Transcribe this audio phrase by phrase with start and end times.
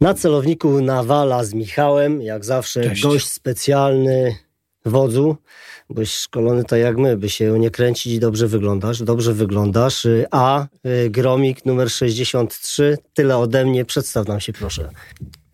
[0.00, 3.02] Na celowniku Nawala z Michałem, jak zawsze Cześć.
[3.02, 4.36] gość specjalny
[4.84, 5.36] wodzu,
[5.90, 10.04] byś szkolony tak jak my, by się nie kręcić i dobrze wyglądasz, dobrze wyglądasz.
[10.04, 14.90] Y, A, y, Gromik numer 63, tyle ode mnie, przedstaw nam się proszę.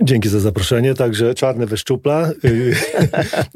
[0.03, 2.31] Dzięki za zaproszenie, także czarne wyszczupla.
[2.45, 2.75] Y,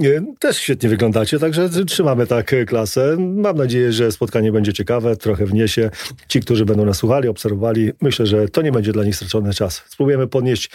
[0.05, 3.17] y, Też świetnie wyglądacie, także trzymamy tak klasę.
[3.19, 5.91] Mam nadzieję, że spotkanie będzie ciekawe, trochę wniesie.
[6.29, 9.83] Ci, którzy będą nas słuchali, obserwowali, myślę, że to nie będzie dla nich stracony czas.
[9.89, 10.71] Spróbujemy podnieść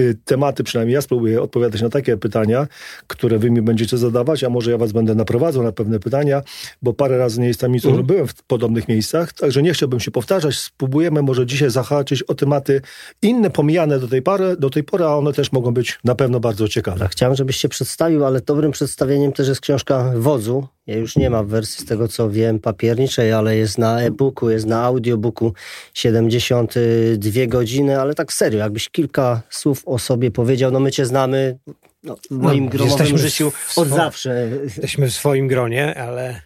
[0.00, 2.66] y, tematy, przynajmniej ja spróbuję odpowiadać na takie pytania,
[3.06, 6.42] które wy mi będziecie zadawać, a może ja was będę naprowadzał na pewne pytania,
[6.82, 10.10] bo parę razy nie jestem miejscu, że byłem w podobnych miejscach, także nie chciałbym się
[10.10, 10.58] powtarzać.
[10.58, 12.80] Spróbujemy może dzisiaj zahaczyć o tematy
[13.22, 16.40] inne, pomijane do tej pory, do tej pory a one też mogą być na pewno
[16.40, 16.98] bardzo ciekawe.
[16.98, 20.66] Tak, chciałem, żebyś się przedstawił, ale dobrym przedstawieniem też jest książka Wodzu.
[20.86, 24.66] Ja już nie mam wersji z tego, co wiem, papierniczej, ale jest na e-booku, jest
[24.66, 25.52] na audiobooku
[25.94, 31.58] 72 godziny, ale tak serio, jakbyś kilka słów o sobie powiedział, no my cię znamy
[32.02, 34.48] no, w moim No, gromowym w życiu od zawsze.
[34.64, 36.45] Jesteśmy w swoim gronie, ale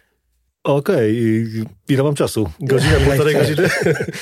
[0.63, 1.45] Okej, i
[1.93, 2.49] ile mam czasu?
[2.59, 3.69] Godzinę, półtorej godziny?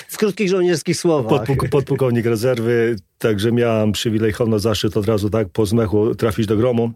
[0.08, 1.42] W krótkich żołnierskich słowach.
[1.42, 6.58] Podpuk- podpułkownik rezerwy, także miałem przywilej, honor, zaszczyt od razu tak po zmechu trafić do
[6.58, 6.92] gromu.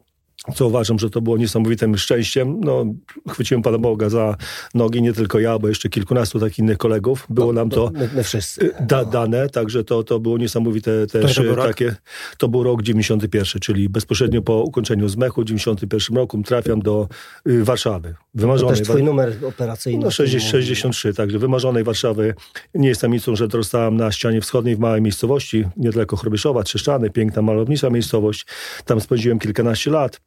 [0.55, 2.59] Co uważam, że to było niesamowitym szczęściem.
[2.59, 2.85] No,
[3.29, 4.35] chwyciłem Pana Boga za
[4.73, 7.25] nogi, nie tylko ja, bo jeszcze kilkunastu takich innych kolegów.
[7.29, 8.71] Było nam to My, my wszyscy.
[8.79, 11.95] da, dane, także to, to było niesamowite też to takie.
[12.37, 17.07] To był rok 91, czyli bezpośrednio po ukończeniu zmechu w 91 roku trafiam do
[17.47, 18.09] y, Warszawy.
[18.09, 20.03] To Wymarzonej też twój numer operacyjny.
[20.05, 22.33] no 60, 63, także wymarzonej Warszawy.
[22.75, 27.41] Nie jest tajemnicą, że dorastałem na ścianie wschodniej w małej miejscowości, niedaleko Chrobieszowa, Trzeszczany, piękna,
[27.41, 28.45] malownicza miejscowość.
[28.85, 30.21] Tam spędziłem kilkanaście lat.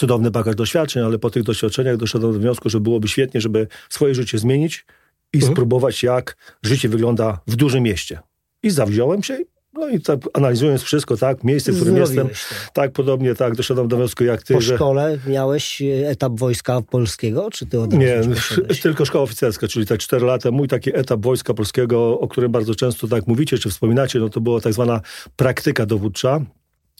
[0.00, 4.14] Cudowny bagaż doświadczeń, ale po tych doświadczeniach doszedłem do wniosku, że byłoby świetnie, żeby swoje
[4.14, 4.86] życie zmienić
[5.32, 5.52] i Mhm.
[5.52, 8.18] spróbować, jak życie wygląda w dużym mieście.
[8.62, 9.38] I zawziąłem się,
[9.72, 12.72] no i tak analizując wszystko, tak, miejsce, w którym Zrobiłeś jestem, to.
[12.72, 14.74] tak, podobnie tak, doszedłem do wniosku jak ty, Po że...
[14.74, 18.20] szkole miałeś e, etap wojska polskiego, czy ty od Nie,
[18.82, 20.50] tylko szkoła oficerska, czyli te 4 lata.
[20.50, 24.40] Mój taki etap Wojska Polskiego, o którym bardzo często tak mówicie, czy wspominacie, no to
[24.40, 25.00] była tak zwana
[25.36, 26.40] praktyka dowódcza.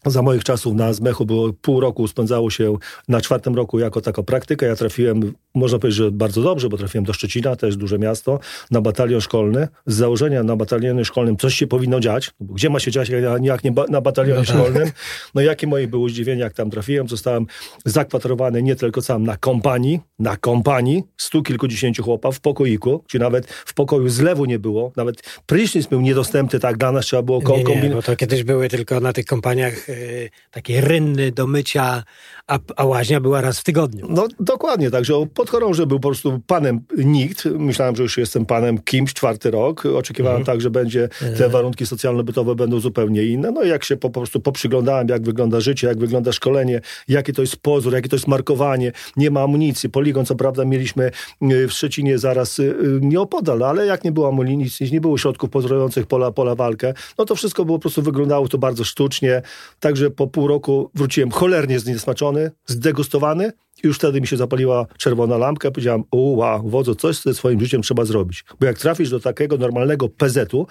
[0.07, 2.77] Za moich czasów na zmechu było pół roku, spędzało się
[3.09, 4.67] na czwartym roku jako taka praktyka.
[4.67, 8.81] Ja trafiłem, można powiedzieć, że bardzo dobrze, bo trafiłem do Szczecina, też duże miasto, na
[8.81, 9.69] batalion szkolny.
[9.87, 12.31] Z założenia na batalionie szkolnym coś się powinno dziać.
[12.41, 13.09] No bo Gdzie ma się dziać,
[13.43, 14.91] jak- nie ba- na batalionie szkolnym?
[15.35, 17.09] No jakie moje było zdziwienie, jak tam trafiłem.
[17.09, 17.47] Zostałem
[17.85, 23.47] zakwaterowany nie tylko sam na kompanii, na kompanii, stu kilkudziesięciu chłopa w pokoiku, czy nawet
[23.51, 27.57] w pokoju zlewu nie było, nawet prysznic był niedostępny, tak dla nas trzeba było kom-
[27.59, 29.87] nie, nie, kombin- bo to kiedyś były tylko na tych kompaniach
[30.51, 32.03] takie rynny do mycia,
[32.47, 34.07] a, a łaźnia była raz w tygodniu.
[34.09, 37.45] No dokładnie, także podchorąży był po prostu panem nikt.
[37.45, 39.87] Myślałem, że już jestem panem kimś czwarty rok.
[39.87, 43.51] Oczekiwałem tak, że będzie te warunki socjalno-bytowe będą zupełnie inne.
[43.51, 47.41] No i jak się po prostu poprzyglądałem, jak wygląda życie, jak wygląda szkolenie, jaki to
[47.43, 49.91] jest pozór, jakie to jest markowanie, nie ma amunicji.
[49.91, 51.11] Poligon, co prawda, mieliśmy
[51.43, 56.07] y, w Szczecinie zaraz y, nieopodal, ale jak nie było amunicji, nie było środków pozorujących
[56.07, 59.43] pola, pola walkę, no to wszystko było po prostu wyglądało to bardzo sztucznie.
[59.81, 62.34] Także po pół roku wróciłem cholernie zniesmaczony,
[62.67, 63.53] zdegustowany.
[63.85, 65.71] I już wtedy mi się zapaliła czerwona lampka.
[65.71, 68.45] Powiedziałem, wow, wodzu, coś ze swoim życiem trzeba zrobić.
[68.61, 70.67] Bo jak trafisz do takiego normalnego PZ-u,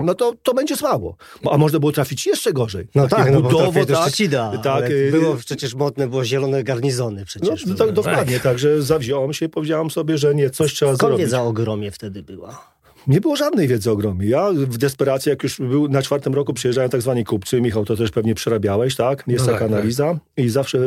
[0.00, 1.16] no to, to będzie słabo.
[1.42, 2.88] Bo- A można było trafić jeszcze gorzej.
[2.94, 7.26] No tak, no budowo, tak, Szczecina, tak, y, było przecież modne, było zielone garnizony no,
[7.26, 7.66] przecież.
[7.66, 11.26] no, tak, dokładnie, także zawziąłem się i powiedziałem sobie, że nie, coś trzeba Skąd zrobić.
[11.26, 12.77] wiedza o gromie wtedy była?
[13.06, 14.26] Nie było żadnej wiedzy o gromie.
[14.26, 17.60] Ja w desperacji, jak już był na czwartym roku, przyjeżdżają tak zwani kupcy.
[17.60, 19.24] Michał, to też pewnie przerabiałeś, tak?
[19.26, 19.78] Jest No taka tak, tak.
[19.78, 20.18] analiza.
[20.36, 20.78] I zawsze,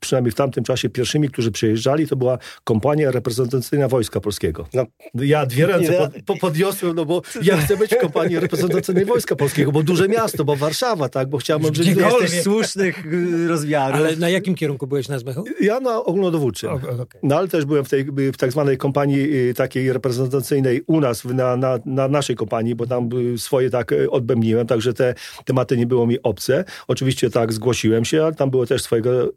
[0.00, 4.66] przynajmniej w tamtym czasie, pierwszymi, którzy przyjeżdżali, to była kompania reprezentacyjna Wojska Polskiego.
[4.74, 4.86] No.
[5.14, 9.36] Ja dwie ręce pod, po, podniosłem, no bo ja chcę być w kompanii reprezentacyjnej Wojska
[9.36, 11.28] Polskiego, bo duże miasto, bo Warszawa, tak?
[11.28, 11.86] Bo chciałem żyć...
[11.86, 13.96] Jesteś słusznych y, rozmiarów.
[13.96, 15.44] Ale na jakim kierunku byłeś na zmechu?
[15.60, 16.70] Ja na ogólnodowódczym.
[16.70, 17.20] O, o, okej.
[17.22, 21.22] No ale też byłem w tej w tak zwanej kompanii y, takiej reprezentacyjnej u nas,
[21.22, 25.76] w- na, na, na naszej kompanii, bo tam y, swoje tak odbębniłem, także te tematy
[25.76, 26.64] nie było mi obce.
[26.88, 29.32] Oczywiście tak zgłosiłem się, ale tam było też swojego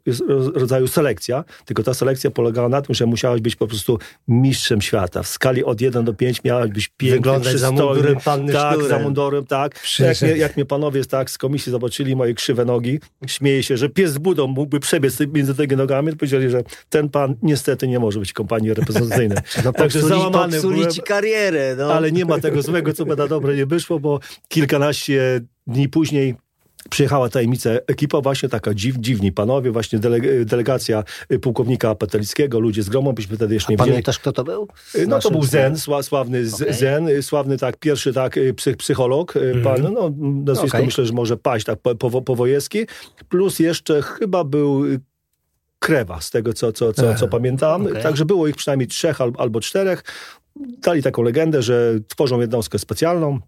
[0.54, 3.98] rodzaju selekcja, tylko ta selekcja polegała na tym, że musiałeś być po prostu
[4.28, 5.22] mistrzem świata.
[5.22, 8.88] W skali od 1 do 5 miałeś być piękny, Wyglądać za mundurem panny Tak, Szturem.
[8.88, 9.80] za mundurem, tak.
[9.98, 14.12] Jak jak mnie panowie tak z komisji zobaczyli moje krzywe nogi, śmieje się, że pies
[14.12, 18.20] z budą mógłby przebiec między tymi nogami, to powiedzieli, że ten pan niestety nie może
[18.20, 19.38] być kompanii reprezentacyjnej.
[19.64, 21.76] no Także popsuli, załamany popsuli ci karierę.
[21.78, 21.94] No.
[21.94, 26.34] ale nie ma tego złego, co by na dobre nie wyszło, bo kilkanaście dni później
[26.90, 31.04] przyjechała tajemnica ekipa właśnie taka dziw, dziwni panowie, właśnie dele, delegacja
[31.42, 33.92] pułkownika Patelickiego, ludzie z gromą, byśmy wtedy jeszcze nie wiedzieli.
[33.92, 34.68] Pamiętasz, kto to był?
[35.06, 36.72] No to był Zen, sławny okay.
[36.72, 39.62] Zen, sławny tak, pierwszy tak psych, psycholog, mm.
[39.62, 40.12] pan, no
[40.44, 40.86] nazwisko okay.
[40.86, 42.86] myślę, że może paść tak po, po, powojewski,
[43.28, 44.84] plus jeszcze chyba był
[45.78, 47.86] Krewa, z tego co, co, co, co pamiętam.
[47.86, 48.02] Okay.
[48.02, 50.04] Także było ich przynajmniej trzech albo czterech.
[50.56, 53.40] Dali taką legendę, że tworzą jednostkę specjalną,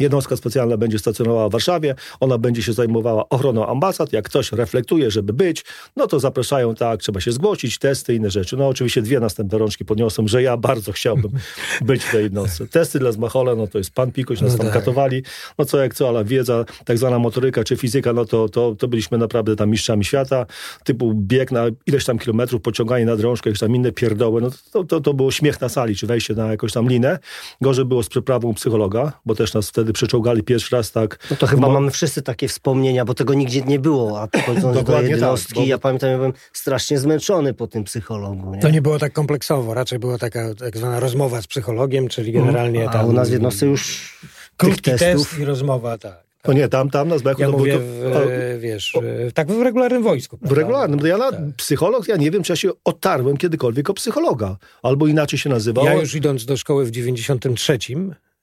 [0.00, 4.12] Jednostka specjalna będzie stacjonowała w Warszawie, ona będzie się zajmowała ochroną ambasad.
[4.12, 5.64] Jak ktoś reflektuje, żeby być,
[5.96, 8.56] no to zapraszają, tak, trzeba się zgłosić, testy, inne rzeczy.
[8.56, 11.30] No oczywiście dwie następne rączki podniosłem, że ja bardzo chciałbym
[11.80, 12.66] być w tej jednostce.
[12.66, 14.74] Testy dla Zmachola, no to jest pan Pikuś, nas no tam tak.
[14.74, 15.22] katowali,
[15.58, 18.88] no co jak co, ale wiedza, tak zwana motoryka czy fizyka, no to, to, to
[18.88, 20.46] byliśmy naprawdę tam mistrzami świata,
[20.84, 24.84] typu bieg na ileś tam kilometrów, pociąganie na drążkę, jakieś tam inne pierdoły, no to,
[24.84, 27.18] to, to było śmiech na sali, czy wejście na jakąś tam linę.
[27.60, 31.18] Gorzej było z przeprawą psychologa, bo też nas wtedy wtedy przeczołgali pierwszy raz tak.
[31.30, 34.82] No to chyba mamy wszyscy takie wspomnienia, bo tego nigdzie nie było, a chodząc do
[34.82, 35.68] tak, jednostki, tak, bo...
[35.68, 38.54] ja pamiętam, ja byłem strasznie zmęczony po tym psychologu.
[38.54, 38.60] Nie?
[38.60, 42.82] To nie było tak kompleksowo, raczej była taka tak zwana rozmowa z psychologiem, czyli generalnie
[42.84, 42.96] mhm.
[42.96, 43.10] A tam...
[43.10, 44.12] u nas w jednostce już
[44.56, 45.28] krótki testów...
[45.28, 46.26] test i rozmowa, tak.
[46.48, 47.40] No nie, tam, tam na Zbechu...
[47.40, 48.92] Ja no mówię, to, w, wiesz,
[49.28, 50.38] w, tak w regularnym wojsku.
[50.38, 50.54] Prawda?
[50.54, 51.06] W regularnym.
[51.06, 51.40] Ja na tak.
[51.56, 54.56] psycholog, ja nie wiem, czy ja się otarłem kiedykolwiek o psychologa.
[54.82, 55.84] Albo inaczej się nazywał.
[55.84, 57.78] Ja już idąc do szkoły w 93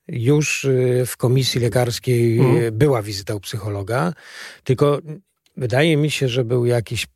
[0.08, 2.78] już y, w komisji lekarskiej mhm.
[2.78, 4.12] była wizyta u psychologa,
[4.64, 4.98] tylko
[5.56, 7.06] wydaje mi się, że był jakiś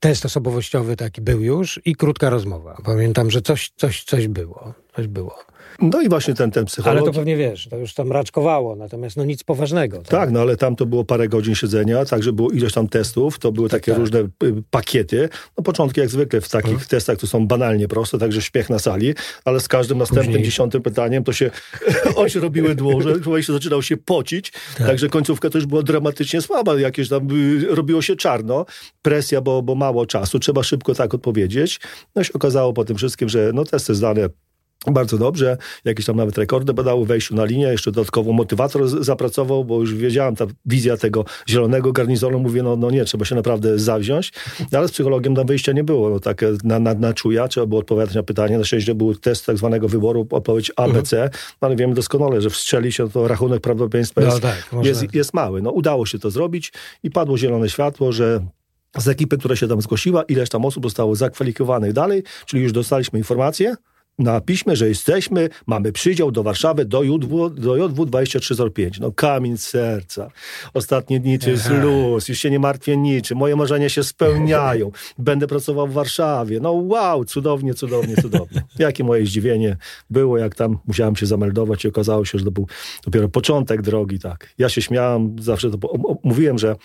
[0.00, 2.76] test osobowościowy taki był już i krótka rozmowa.
[2.84, 4.74] Pamiętam, że coś, coś, coś było.
[4.96, 5.38] Coś było.
[5.82, 6.98] No i właśnie ten, ten psycholog...
[6.98, 9.96] Ale to pewnie wiesz, to już tam raczkowało, natomiast no nic poważnego.
[9.96, 13.38] Tak, tak no ale tam to było parę godzin siedzenia, także było ileś tam testów,
[13.38, 14.00] to były tak, takie tak.
[14.00, 14.28] różne y,
[14.70, 15.28] pakiety.
[15.58, 16.86] No początki jak zwykle w takich hmm.
[16.88, 20.44] testach to są banalnie proste, także śmiech na sali, ale z każdym następnym Później.
[20.44, 21.50] dziesiątym pytaniem to się
[22.16, 24.86] oczy robiły dłużej, człowiek się zaczynał się pocić, tak.
[24.86, 28.66] także końcówka też była dramatycznie słaba, jakieś tam y, robiło się czarno,
[29.02, 31.80] presja, bo, bo mało czasu, trzeba szybko tak odpowiedzieć.
[32.16, 34.28] No się okazało po tym wszystkim, że no testy zdane
[34.92, 39.80] bardzo dobrze, jakieś tam nawet rekordy badały wejściu na linię, jeszcze dodatkowo motywator zapracował, bo
[39.80, 44.32] już wiedziałem, ta wizja tego zielonego garnizonu, mówię, no, no nie, trzeba się naprawdę zawziąć,
[44.72, 47.66] no, ale z psychologiem tam wyjścia nie było, no tak na, na, na czuja, trzeba
[47.66, 51.30] było odpowiadać na pytanie, na szczęście był test tak zwanego wyboru, odpowiedź ABC, mhm.
[51.62, 55.34] no, ale wiemy doskonale, że wstrzeli się, to rachunek prawdopodobieństwa no, jest, tak, jest, jest
[55.34, 55.62] mały.
[55.62, 56.72] No udało się to zrobić
[57.02, 58.40] i padło zielone światło, że
[58.96, 63.18] z ekipy, która się tam zgłosiła, ileś tam osób zostało zakwalifikowanych dalej, czyli już dostaliśmy
[63.18, 63.74] informację,
[64.18, 69.00] na piśmie, że jesteśmy, mamy przydział do Warszawy do JW, do JW 2305.
[69.00, 70.30] No kamień serca.
[70.74, 74.90] Ostatnie dni to jest luz, już się nie martwię niczym, moje marzenia się spełniają.
[75.18, 76.60] Będę pracował w Warszawie.
[76.60, 78.62] No wow, cudownie, cudownie, cudownie.
[78.78, 79.76] Jakie moje zdziwienie
[80.10, 82.66] było, jak tam musiałem się zameldować i okazało się, że to był
[83.04, 84.54] dopiero początek drogi, tak.
[84.58, 85.78] Ja się śmiałem, zawsze to
[86.24, 86.76] mówiłem, że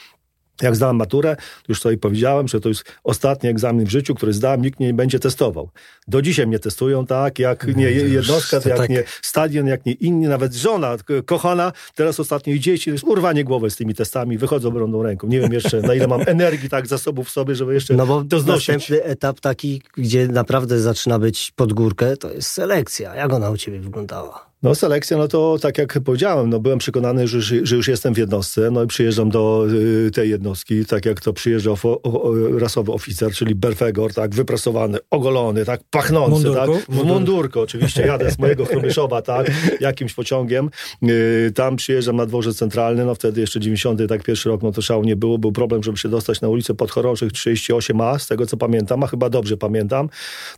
[0.61, 1.35] jak zdałem maturę,
[1.67, 5.19] już sobie powiedziałem, że to jest ostatni egzamin w życiu, który zdałem, nikt nie będzie
[5.19, 5.69] testował.
[6.07, 8.89] Do dzisiaj mnie testują, tak, jak nie jednostka, jak tak.
[8.89, 10.95] nie stadion, jak nie inni, nawet żona
[11.25, 15.27] kochana, teraz ostatnio i dzieci, jest urwanie głowy z tymi testami, wychodzą brądą ręką.
[15.27, 18.23] Nie wiem jeszcze, na ile mam energii tak zasobów w sobie, żeby jeszcze no bo
[18.23, 18.67] to znosić.
[18.67, 23.15] następny etap taki, gdzie naprawdę zaczyna być pod górkę, to jest selekcja.
[23.15, 24.48] Jak ona u ciebie wyglądała?
[24.63, 28.17] No selekcja, no to tak jak powiedziałem, no byłem przekonany, że, że już jestem w
[28.17, 29.65] jednostce, no i przyjeżdżam do
[30.07, 34.97] y, tej jednostki, tak jak to przyjeżdżał o, o, rasowy oficer, czyli Berfegor, tak, wyprasowany,
[35.09, 36.73] ogolony, tak, pachnący, Mundurku?
[36.73, 40.69] tak, w mundurku oczywiście, jadę z mojego Chrubieszowa, tak, jakimś pociągiem,
[41.03, 44.81] y, tam przyjeżdżam na dworze centralny, no wtedy jeszcze 90, tak, pierwszy rok, no to
[44.81, 48.57] szału nie było, był problem, żeby się dostać na ulicę Podchorążych 38A, z tego co
[48.57, 50.09] pamiętam, a chyba dobrze pamiętam,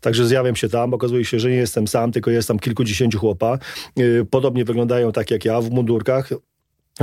[0.01, 3.57] także zjawiam się tam, okazuje się, że nie jestem sam, tylko jest tam kilkudziesięciu chłopa,
[4.29, 6.29] podobnie wyglądają tak jak ja w mundurkach.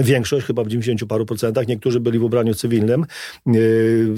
[0.03, 3.07] Większość, chyba w 90 paru procentach, niektórzy byli w ubraniu cywilnym.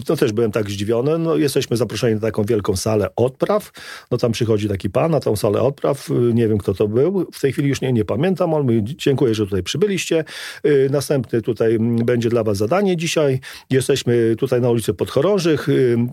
[0.08, 1.18] No też byłem tak zdziwiony.
[1.18, 3.72] No, jesteśmy zaproszeni na taką wielką salę odpraw.
[4.10, 6.10] No tam przychodzi taki pan na tą salę odpraw.
[6.10, 7.26] Y, nie wiem, kto to był.
[7.32, 8.54] W tej chwili już nie, nie pamiętam.
[8.54, 10.25] On mówi, dziękuję, że tutaj przybyliście.
[10.66, 13.40] Y, następny tutaj będzie dla was zadanie dzisiaj.
[13.70, 15.68] Jesteśmy tutaj na ulicy Podchorążych.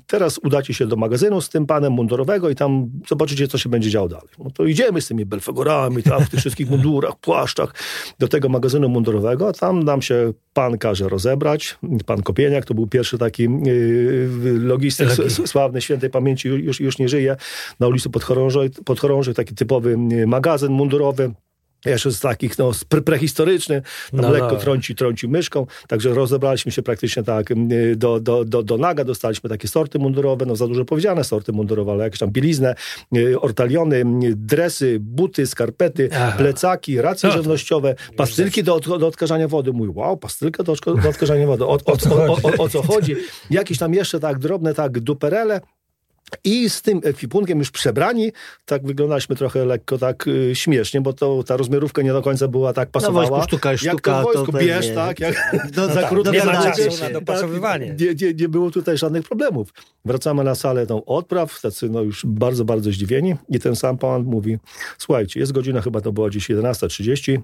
[0.07, 3.89] Teraz udacie się do magazynu z tym panem mundurowego i tam zobaczycie, co się będzie
[3.89, 4.27] działo dalej.
[4.39, 7.73] No to idziemy z tymi belfegorami, tam w tych wszystkich mundurach, płaszczach
[8.19, 11.77] do tego magazynu mundurowego tam nam się pan każe rozebrać.
[12.05, 15.09] Pan Kopieniak to był pierwszy taki yy, logistyk
[15.45, 17.35] sławny, świętej pamięci, już, już nie żyje.
[17.79, 21.31] Na ulicy Podchorążej, Podchorążej taki typowy yy, magazyn mundurowy
[21.85, 22.71] jeszcze z takich, no,
[23.05, 23.81] prehistoryczny,
[24.11, 24.57] tam no, lekko no.
[24.57, 27.53] trąci, trąci myszką, także rozebraliśmy się praktycznie tak
[27.95, 31.91] do, do, do, do naga, dostaliśmy takie sorty mundurowe, no za dużo powiedziane sorty mundurowe,
[31.91, 32.75] ale jakieś tam bieliznę,
[33.41, 34.03] ortaliony,
[34.35, 36.33] dresy, buty, skarpety, Aha.
[36.37, 39.73] plecaki, racje żywnościowe, pastylki do, do odkażania wody.
[39.73, 41.65] Mój, wow, pastylka do, do odkażania wody.
[41.65, 43.15] O, o, o, o, o co chodzi?
[43.49, 45.61] Jakieś tam jeszcze tak drobne, tak duperele,
[46.43, 48.31] i z tym ekwipunkiem już przebrani,
[48.65, 52.73] tak wyglądaliśmy trochę lekko tak y, śmiesznie, bo to ta rozmiarówka nie do końca była
[52.73, 53.25] tak pasowała.
[53.25, 55.19] No wojsku sztuka, sztuka, jak to w wojsku, to bierz, tak?
[55.19, 57.87] Jak, no, za tak, krótko nie ma czasu na dopasowywanie.
[57.87, 59.73] Tak, nie, nie, nie było tutaj żadnych problemów.
[60.05, 64.23] Wracamy na salę tą odpraw, tacy no już bardzo, bardzo zdziwieni i ten sam pan
[64.23, 64.57] mówi,
[64.97, 67.39] słuchajcie, jest godzina chyba to była dziś 11.30,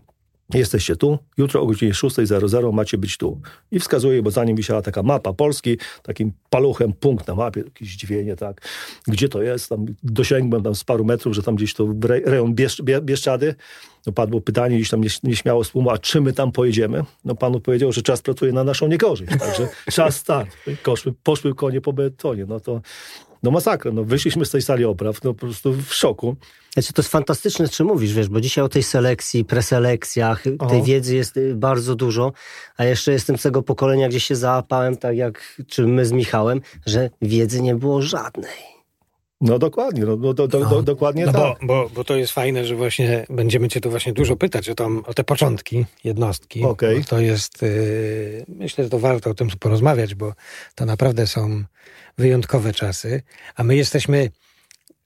[0.53, 3.41] Jesteście tu, jutro o godzinie 6.00 macie być tu.
[3.71, 7.93] I wskazuje, bo za nim wisiała taka mapa Polski, takim paluchem punkt na mapie, jakieś
[7.93, 8.61] zdziwienie, tak.
[9.07, 9.69] Gdzie to jest?
[9.69, 11.87] Tam dosięgłem tam z paru metrów, że tam gdzieś to
[12.25, 13.55] rejon Biesz, Bieszczady.
[14.05, 17.03] No padło pytanie, gdzieś tam nieśmiało z tłumu, a czy my tam pojedziemy?
[17.25, 20.49] No panu powiedział, że czas pracuje na naszą niekorzyść, także czas start.
[20.83, 22.81] Poszły, poszły konie po betonie, no to
[23.43, 26.35] no masakra, no wyszliśmy z tej sali opraw, no po prostu w szoku.
[26.73, 31.15] Znaczy, to jest fantastyczne, czy mówisz, wiesz, bo dzisiaj o tej selekcji, preselekcjach, tej wiedzy
[31.15, 32.31] jest y, bardzo dużo,
[32.77, 36.61] a jeszcze jestem z tego pokolenia, gdzie się załapałem, tak jak czy my z Michałem,
[36.85, 38.73] że wiedzy nie było żadnej.
[39.41, 40.81] No dokładnie, no, do, do, do, no.
[40.81, 41.41] dokładnie no tak.
[41.41, 44.75] Bo, bo, bo to jest fajne, że właśnie będziemy cię tu właśnie dużo pytać o,
[44.75, 46.63] tam, o te początki jednostki.
[46.63, 47.03] Okay.
[47.03, 50.33] To jest, yy, myślę, że to warto o tym porozmawiać, bo
[50.75, 51.63] to naprawdę są
[52.17, 53.21] wyjątkowe czasy,
[53.55, 54.29] a my jesteśmy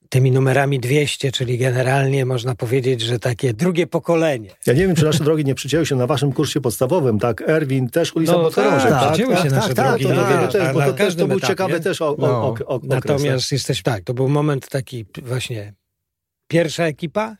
[0.08, 4.50] tymi numerami 200, czyli generalnie można powiedzieć, że takie drugie pokolenie.
[4.66, 7.42] Ja nie wiem, czy nasze drogi nie przycięły się na waszym kursie podstawowym, tak?
[7.48, 9.12] Erwin, też ulica no, Boterążek, tak?
[9.12, 10.04] Przycięły tak, się tak, nasze tak, drogi.
[10.04, 12.80] Tak, to, tak, też, bo to, też, to był ciekawy też o, no, o, o,
[12.82, 15.74] Natomiast jesteś, tak, to był moment taki właśnie
[16.48, 17.36] pierwsza ekipa,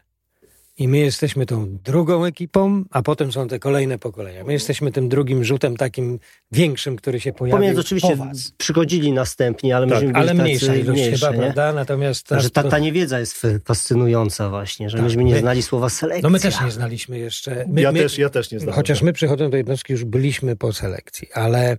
[0.78, 4.44] i my jesteśmy tą drugą ekipą, a potem są te kolejne pokolenia.
[4.44, 6.18] My jesteśmy tym drugim rzutem takim
[6.52, 8.24] większym, który się pojawił Pomiędzy oczywiście po
[8.58, 11.38] przychodzili następni, ale tak, myśmy Ale mniejsza ilość mniejsze, chyba, nie?
[11.38, 11.72] prawda?
[11.72, 12.28] Natomiast...
[12.38, 16.22] Że ta, ta niewiedza jest fascynująca właśnie, że tak, myśmy nie my, znali słowa selekcja.
[16.22, 17.64] No my też nie znaliśmy jeszcze.
[17.68, 18.74] My, ja, my, też, ja też nie znałem.
[18.74, 21.78] Chociaż my przychodząc do jednostki już byliśmy po selekcji, ale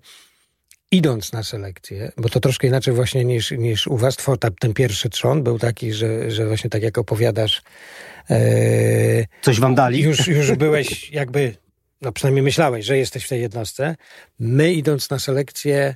[0.91, 4.17] idąc na selekcję, bo to troszkę inaczej właśnie niż, niż u was,
[4.59, 7.61] ten pierwszy trzon był taki, że, że właśnie tak jak opowiadasz,
[9.41, 10.01] Coś wam dali?
[10.01, 11.55] Już, już byłeś jakby,
[12.01, 13.95] no przynajmniej myślałeś, że jesteś w tej jednostce.
[14.39, 15.95] My idąc na selekcję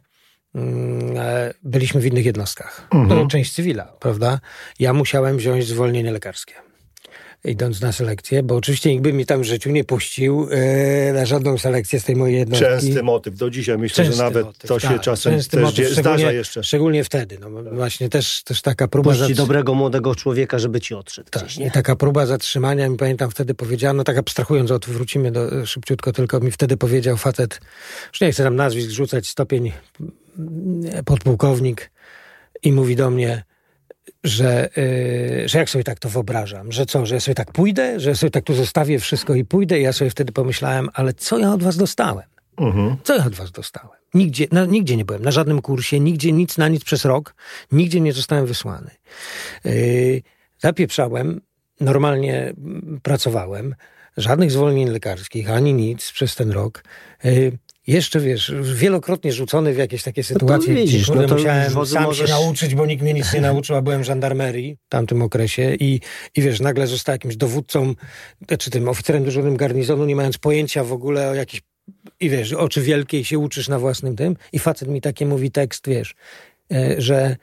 [0.55, 2.87] mm, e, byliśmy w innych jednostkach.
[2.91, 3.09] Mhm.
[3.21, 4.39] To część cywila, prawda?
[4.79, 6.53] Ja musiałem wziąć zwolnienie lekarskie
[7.45, 11.25] idąc na selekcję, bo oczywiście nikt by mi tam w życiu nie puścił e, na
[11.25, 12.67] żadną selekcję z tej mojej jednostki.
[12.67, 13.37] Częsty motyw.
[13.37, 16.63] Do dzisiaj myślę, Częsty że nawet motyw, to się tak, czasem też motyw, zdarza jeszcze.
[16.63, 17.37] Szczególnie wtedy.
[17.39, 19.11] No, właśnie też, też taka próba...
[19.11, 21.71] Puści dobrego, młodego człowieka, żeby ci odszedł tak, gdzieś, nie?
[21.71, 26.51] Taka próba zatrzymania mi pamiętam wtedy powiedziano, tak abstrahując od, wrócimy do, szybciutko, tylko mi
[26.51, 27.59] wtedy powiedział facet,
[28.11, 29.71] już nie chcę tam nazwisk rzucać, stopień
[31.05, 31.91] podpułkownik
[32.63, 33.43] i mówi do mnie
[34.23, 37.99] że, yy, że jak sobie tak to wyobrażam, że co, że ja sobie tak pójdę,
[37.99, 39.79] że ja sobie tak tu zostawię wszystko i pójdę.
[39.79, 42.25] I ja sobie wtedy pomyślałem, ale co ja od was dostałem?
[42.57, 42.95] Mhm.
[43.03, 43.97] Co ja od was dostałem?
[44.13, 47.35] Nigdzie, na, nigdzie nie byłem, na żadnym kursie, nigdzie nic na nic przez rok,
[47.71, 48.91] nigdzie nie zostałem wysłany.
[49.65, 50.21] Yy,
[50.59, 51.41] zapieprzałem,
[51.79, 52.53] normalnie
[53.03, 53.75] pracowałem,
[54.17, 56.83] żadnych zwolnień lekarskich, ani nic przez ten rok.
[57.23, 62.29] Yy, jeszcze, wiesz, wielokrotnie rzucony w jakieś takie sytuacje, no widzisz, no musiałem sam możesz...
[62.29, 65.99] się nauczyć, bo nikt mnie nic nie nauczył, a byłem żandarmerii w tamtym okresie i,
[66.35, 67.93] i wiesz, nagle zostałem jakimś dowódcą,
[68.59, 71.63] czy tym oficerem dyżurnym garnizonu, nie mając pojęcia w ogóle o jakichś,
[72.19, 75.51] i wiesz, oczy wielkie i się uczysz na własnym tym i facet mi takie mówi
[75.51, 76.15] tekst, wiesz,
[76.71, 77.37] e, że,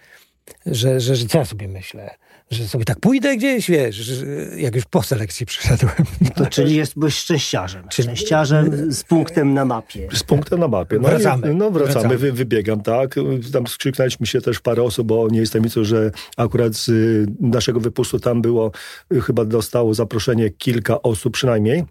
[0.67, 2.15] że, że, że co ja sobie myślę,
[2.51, 4.23] że sobie tak pójdę gdzieś, wiesz,
[4.57, 5.95] jak już po selekcji przyszedłem.
[6.35, 7.85] To czyli jest, byłeś szczęściarzem.
[7.91, 10.09] Szczęściarzem z punktem na mapie.
[10.13, 10.99] Z punktem na mapie.
[11.01, 11.53] No wracamy.
[11.53, 12.19] I, no wracamy, wracamy.
[12.19, 13.15] Wy, wybiegam, tak.
[13.53, 16.91] Tam skrzyknęliśmy się też parę osób, bo nie jest tajemnicą, że akurat z
[17.41, 18.73] naszego wypustu tam było,
[19.23, 21.85] chyba dostało zaproszenie kilka osób przynajmniej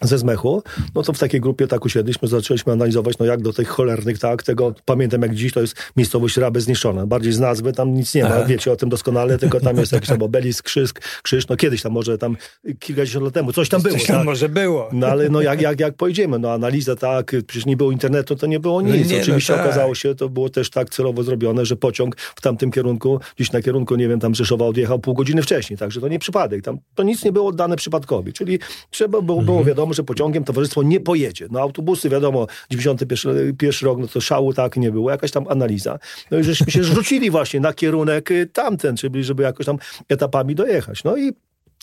[0.00, 0.62] ze zmechu,
[0.94, 4.42] no to w takiej grupie tak usiedliśmy, zaczęliśmy analizować, no jak do tych cholernych, tak,
[4.42, 8.22] tego, pamiętam jak dziś, to jest miejscowość Raby zniszczona, bardziej z nazwy, tam nic nie
[8.22, 8.44] ma, Aha.
[8.44, 10.90] wiecie o tym doskonale, tylko tam jest jakiś tam obelisk, krzyż,
[11.22, 12.36] krzyż, no kiedyś tam może tam
[12.78, 13.94] kilkadziesiąt lat temu, coś tam było.
[13.94, 14.24] Coś tam tak?
[14.24, 14.88] może było.
[14.92, 18.46] No ale no jak, jak, jak pojedziemy, no analiza tak, przecież nie było internetu, to
[18.46, 19.08] nie było nic.
[19.08, 19.66] No nie, Oczywiście no tak.
[19.66, 23.62] okazało się, to było też tak celowo zrobione, że pociąg w tamtym kierunku, gdzieś na
[23.62, 27.02] kierunku, nie wiem, tam Rzeszowa odjechał pół godziny wcześniej, także to nie przypadek, tam to
[27.02, 28.58] nic nie było oddane przypadkowi, czyli
[28.90, 29.76] trzeba było, było mhm.
[29.92, 31.46] Wiadomo, że pociągiem towarzystwo nie pojedzie.
[31.50, 35.98] No autobusy, wiadomo, 91 pierwszy rok, no to szału tak nie było, jakaś tam analiza.
[36.30, 40.54] No i żeśmy się rzucili właśnie na kierunek y, tamten, czyli żeby jakoś tam etapami
[40.54, 41.04] dojechać.
[41.04, 41.32] No i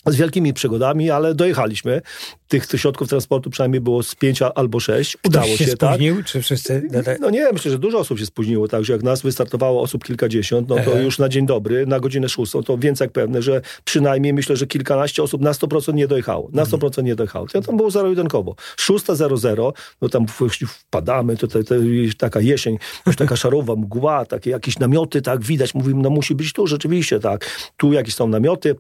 [0.06, 2.02] z wielkimi przygodami, ale dojechaliśmy.
[2.48, 5.18] Tych, tych środków transportu przynajmniej było z pięć albo sześć.
[5.28, 5.90] Udało Ktoś się, się, tak?
[5.90, 6.88] spóźnił, czy wszyscy?
[7.20, 10.76] No nie, myślę, że dużo osób się spóźniło, także jak nas wystartowało osób kilkadziesiąt, no
[10.86, 14.56] to już na dzień dobry, na godzinę szóstą, to więc jak pewne, że przynajmniej myślę,
[14.56, 16.50] że kilkanaście osób na 100% nie dojechało.
[16.54, 17.48] Na 100% nie dojechało.
[17.48, 18.56] To tam było zero-jedynkowo.
[18.78, 20.26] Szósta zero zero, no tam
[20.68, 21.76] wpadamy, to, to, to
[22.18, 22.78] taka jesień,
[23.08, 27.20] już taka szarowa mgła, takie jakieś namioty, tak widać, mówimy, no musi być tu rzeczywiście,
[27.20, 27.70] tak.
[27.78, 28.76] Tu jakieś są namioty,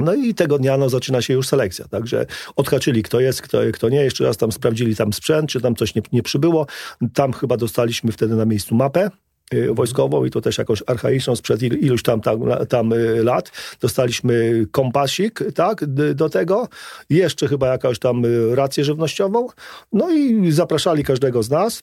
[0.00, 2.26] no i tego dnia no, zaczyna się już selekcja, także
[2.56, 5.94] odhaczyli kto jest, kto, kto nie, jeszcze raz tam sprawdzili tam sprzęt, czy tam coś
[5.94, 6.66] nie, nie przybyło.
[7.14, 9.10] Tam chyba dostaliśmy wtedy na miejscu mapę,
[9.54, 13.52] y, wojskową i to też jakąś archaiczną sprzed iluś tam, tam, tam y, lat.
[13.80, 16.68] Dostaliśmy kompasik, tak, do tego.
[17.10, 19.46] Jeszcze chyba jakąś tam y, rację żywnościową.
[19.92, 21.82] No i zapraszali każdego z nas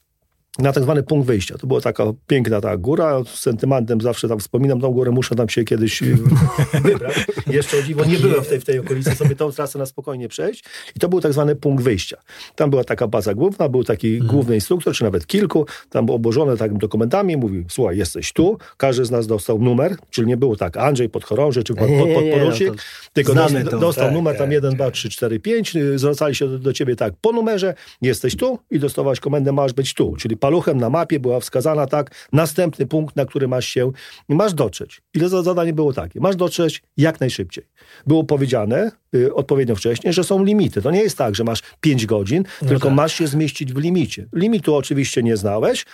[0.59, 1.57] na tak zwany punkt wyjścia.
[1.57, 5.49] To była taka piękna ta góra, z sentymentem zawsze tam wspominam tą górę, muszę tam
[5.49, 6.05] się kiedyś e,
[6.83, 7.25] wybrać.
[7.47, 10.27] Jeszcze o dziwo nie byłem w tej, w tej okolicy, sobie tą trasę na spokojnie
[10.27, 10.63] przejść.
[10.95, 12.17] I to był tak zwany punkt wyjścia.
[12.55, 14.27] Tam była taka baza główna, był taki hmm.
[14.27, 19.05] główny instruktor, czy nawet kilku, tam było obłożone takim dokumentami, mówił, słuchaj, jesteś tu, każdy
[19.05, 22.75] z nas dostał numer, czyli nie było tak Andrzej podchorąży, czy pod, pod, podporucznik, no
[23.13, 26.47] tylko dostał, to, dostał tak, numer tak, tam 1, 2, 3, 4, 5, zwracali się
[26.47, 30.37] do, do ciebie tak, po numerze, jesteś tu i dostawałeś komendę, masz być tu, czyli
[30.47, 33.91] paluchem na mapie była wskazana tak, następny punkt, na który masz się,
[34.29, 35.01] masz dotrzeć.
[35.13, 36.19] Ile za zadanie było takie?
[36.19, 37.63] Masz dotrzeć jak najszybciej.
[38.05, 40.81] Było powiedziane y, odpowiednio wcześniej, że są limity.
[40.81, 42.95] To nie jest tak, że masz 5 godzin, no tylko tak.
[42.95, 44.27] masz się zmieścić w limicie.
[44.33, 45.85] Limitu oczywiście nie znałeś,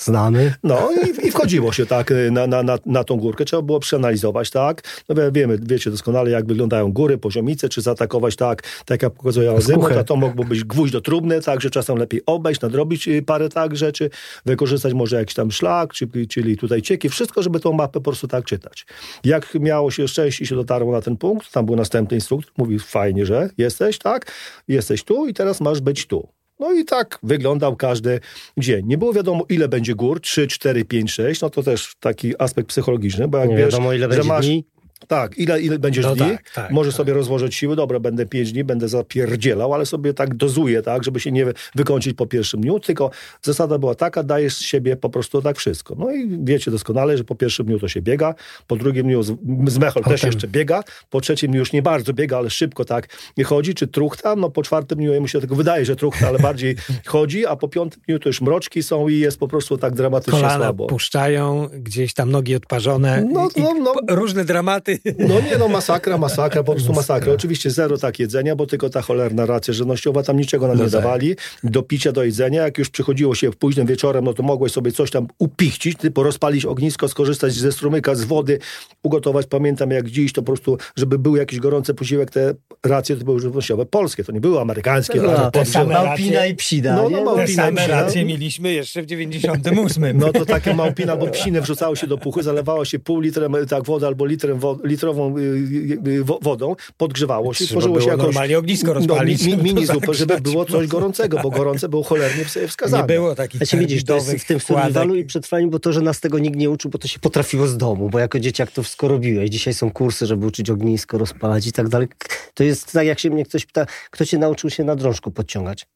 [0.00, 0.54] Znamy.
[0.62, 3.44] No i, i wchodziło się tak y, na, na, na, na tą górkę.
[3.44, 4.82] Trzeba było przeanalizować, tak?
[5.08, 9.92] No wiemy, wiecie doskonale, jak wyglądają góry, poziomice, czy zaatakować tak, tak jak pokazuje Azymut,
[9.92, 13.48] a to mogło być gwóźdź do trumny, tak, że czasem lepiej obejść, nadrobić y, parę
[13.48, 14.10] tak rzeczy,
[14.46, 18.28] wykorzystać może jakiś tam szlak, czyli, czyli tutaj cieki, wszystko, żeby tą mapę po prostu
[18.28, 18.86] tak czytać.
[19.24, 22.78] Jak miało się szczęście i się dotarło na ten punkt, tam był następny instruktor, mówi
[22.78, 24.32] fajnie, że jesteś, tak,
[24.68, 26.39] jesteś tu i teraz masz być tu.
[26.60, 28.20] No i tak wyglądał każdy
[28.58, 28.86] dzień.
[28.86, 32.68] Nie było wiadomo, ile będzie gór, 3, 4, 5, 6, no to też taki aspekt
[32.68, 34.64] psychologiczny, bo jak nie wiesz, wiadomo, ile będzie masz, dni.
[35.08, 36.96] Tak, ile, ile będziesz no dni, tak, tak, możesz tak.
[36.96, 41.20] sobie rozłożyć siły, dobra, będę pięć dni, będę zapierdzielał, ale sobie tak dozuję, tak, żeby
[41.20, 43.10] się nie wykończyć po pierwszym dniu, tylko
[43.42, 45.94] zasada była taka, dajesz z siebie po prostu tak wszystko.
[45.98, 48.34] No i wiecie doskonale, że po pierwszym dniu to się biega,
[48.66, 52.12] po drugim dniu z, z mechol też jeszcze biega, po trzecim dniu już nie bardzo
[52.12, 55.54] biega, ale szybko tak nie chodzi, czy truchta, no po czwartym dniu mu się tego
[55.54, 56.76] wydaje, że truchta, ale bardziej
[57.06, 60.40] chodzi, a po piątym dniu to już mroczki są i jest po prostu tak dramatycznie
[60.40, 60.86] Kolana słabo.
[60.86, 63.94] puszczają, gdzieś tam nogi odparzone, no, no, no.
[64.08, 64.89] różne dramaty.
[65.18, 67.32] No nie, no masakra, masakra, po prostu masakra.
[67.32, 70.90] Oczywiście zero tak jedzenia, bo tylko ta cholerna racja żywnościowa, tam niczego nam no nie
[70.90, 71.02] tak.
[71.02, 71.36] dawali.
[71.64, 72.62] Do picia, do jedzenia.
[72.62, 76.64] Jak już przychodziło się późnym wieczorem, no to mogłeś sobie coś tam upichcić, typu rozpalić
[76.64, 78.58] ognisko, skorzystać ze strumyka, z wody,
[79.02, 79.46] ugotować.
[79.46, 82.54] Pamiętam jak dziś, to po prostu, żeby był jakiś gorący posiłek, te
[82.86, 85.20] racje to były żywnościowe polskie, to nie były amerykańskie.
[85.22, 86.96] No, te same małpina i psida.
[86.96, 90.18] No, no, te same racje mieliśmy jeszcze w 98.
[90.18, 93.84] No to takie małpina albo psinę wrzucało się do puchy, zalewało się pół litrem tak
[93.84, 98.24] wody albo litrem wo litrową y, wodą, podgrzewało się, tworzyło się jakoś...
[98.24, 99.46] normalnie ognisko rozpalić.
[99.46, 103.02] No, mi, mini zupę, żeby było coś gorącego, bo gorące było cholernie wskazane.
[103.02, 106.00] Nie było takich się widzisz, to jest w tym survivalu i przetrwaniu, bo to, że
[106.00, 108.82] nas tego nikt nie uczył, bo to się potrafiło z domu, bo jako dzieciak to
[108.82, 109.50] wszystko robiłeś.
[109.50, 112.08] Dzisiaj są kursy, żeby uczyć ognisko, rozpalać i tak dalej.
[112.54, 115.86] To jest tak, jak się mnie ktoś pyta, kto cię nauczył się na drążku podciągać?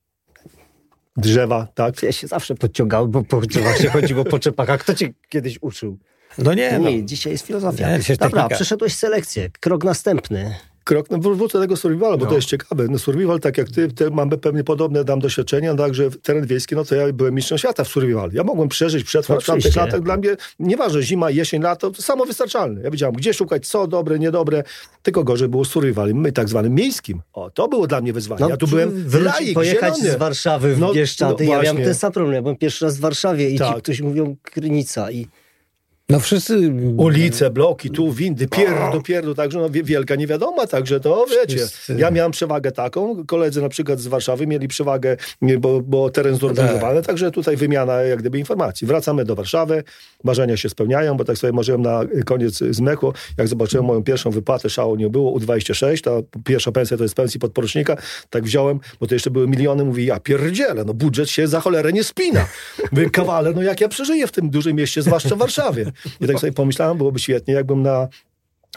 [1.17, 2.03] Drzewa, tak?
[2.03, 4.71] Ja się zawsze podciągał, bo po drzewach się chodziło po czepach.
[4.71, 5.99] A kto cię kiedyś uczył?
[6.39, 7.07] No nie, nie no.
[7.07, 7.89] dzisiaj jest filozofia.
[7.91, 8.49] Nie, Dobra, technika.
[8.49, 9.51] przeszedłeś selekcję.
[9.61, 12.31] Krok następny krok, no wrócę do tego survivala, bo no.
[12.31, 12.87] to jest ciekawe.
[12.91, 16.85] No survival, tak jak ty, te, mamy pewnie podobne dam doświadczenia, także teren wiejski, no
[16.85, 18.31] to ja byłem mistrzem świata w survival.
[18.33, 20.01] Ja mogłem przeżyć, przetrwać w tamtych latach.
[20.01, 22.83] Dla mnie, nieważne, zima, jesień, lato, to samo wystarczalne.
[22.83, 24.63] Ja wiedziałem, gdzie szukać, co dobre, niedobre,
[25.03, 27.23] tylko gorzej było survival, my tak zwanym miejskim.
[27.33, 28.41] O, to było dla mnie wyzwanie.
[28.41, 30.17] No, ja tu byłem laik, pojechać zielony.
[30.17, 31.45] z Warszawy w no, Bieszczady.
[31.45, 32.35] No, ja miałem ten sam problem.
[32.35, 33.75] Ja byłem pierwszy raz w Warszawie i tak.
[33.75, 35.27] ci ktoś mówią Krynica i
[36.09, 36.73] no wszyscy...
[36.97, 41.57] Ulice, bloki, tu windy, pierdu, pierdu, także no wielka niewiadoma, także to wiecie.
[41.57, 41.97] Wszyscy.
[41.99, 45.17] Ja miałem przewagę taką, koledzy na przykład z Warszawy mieli przewagę,
[45.59, 47.07] bo, bo teren zorganizowany, tak.
[47.07, 48.87] także tutaj wymiana jak gdyby informacji.
[48.87, 49.85] Wracamy do Warszawy,
[50.25, 54.31] marzenia się spełniają, bo tak sobie marzyłem na koniec z mechu, jak zobaczyłem moją pierwszą
[54.31, 56.11] wypłatę, szału nie było, U26, ta
[56.45, 57.97] pierwsza pensja to jest pensji podporucznika,
[58.31, 61.93] tak wziąłem, bo to jeszcze były miliony, mówi, ja pierdzielę, no budżet się za cholerę
[61.93, 62.47] nie spina.
[63.13, 65.94] Kawale, no jak ja przeżyję w tym dużym mieście, zwłaszcza w Warszawie.
[66.21, 68.09] I tak sobie pomyślałem, byłoby świetnie, jakbym na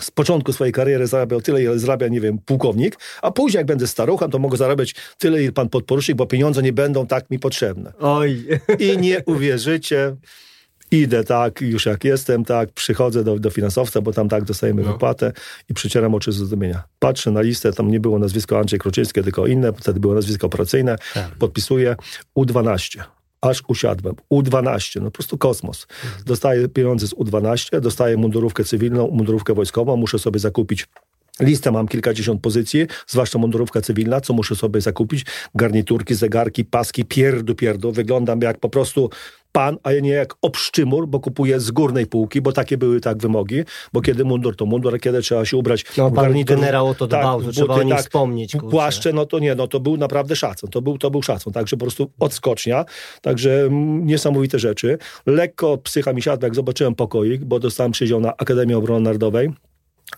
[0.01, 3.87] z początku swojej kariery zarabiał tyle, ile zarabia, nie wiem, pułkownik, a później jak będę
[3.87, 7.93] staruchem, to mogę zarabiać tyle, ile pan podporucznik, bo pieniądze nie będą tak mi potrzebne.
[7.99, 8.45] Oj.
[8.79, 10.15] I nie uwierzycie,
[10.91, 14.93] Idę tak, już jak jestem, tak, przychodzę do, do finansowca, bo tam tak dostajemy No.
[14.93, 15.31] wypłatę
[15.69, 16.83] i przycieram oczy ze zdumienia.
[16.99, 20.95] Patrzę na listę, tam nie było nazwisko Andrzej Kroczyński, tylko inne, wtedy było nazwisko operacyjne,
[21.13, 21.35] Tak.
[21.39, 21.95] podpisuję
[22.37, 23.03] U12.
[23.41, 24.15] Aż usiadłem.
[24.33, 25.87] U12, no po prostu kosmos.
[26.25, 30.87] Dostaję pieniądze z U12, dostaję mundurówkę cywilną, mundurówkę wojskową, muszę sobie zakupić
[31.39, 35.25] Listę mam kilkadziesiąt pozycji, zwłaszcza mundurówka cywilna, co muszę sobie zakupić.
[35.55, 37.91] Garniturki, zegarki, paski, pierdu, pierdu.
[37.91, 39.09] Wyglądam jak po prostu
[39.57, 43.63] pan, a nie jak obszczymur, bo kupuję z górnej półki, bo takie były tak wymogi,
[43.93, 46.95] bo kiedy mundur to mundur, a kiedy trzeba się ubrać No, w garnitur, generał o
[46.95, 48.69] to dbał, to trzeba o nim wspomnieć, kurczę.
[48.69, 51.77] Płaszcze, no to nie, no to był naprawdę szacun, to był, to był szacun, także
[51.77, 52.85] po prostu odskocznia,
[53.21, 53.69] także
[54.01, 54.97] niesamowite rzeczy.
[55.25, 59.49] Lekko psycha mi siadła, jak zobaczyłem pokoik, bo dostałem przydział na Akademię Obrony Narodowej,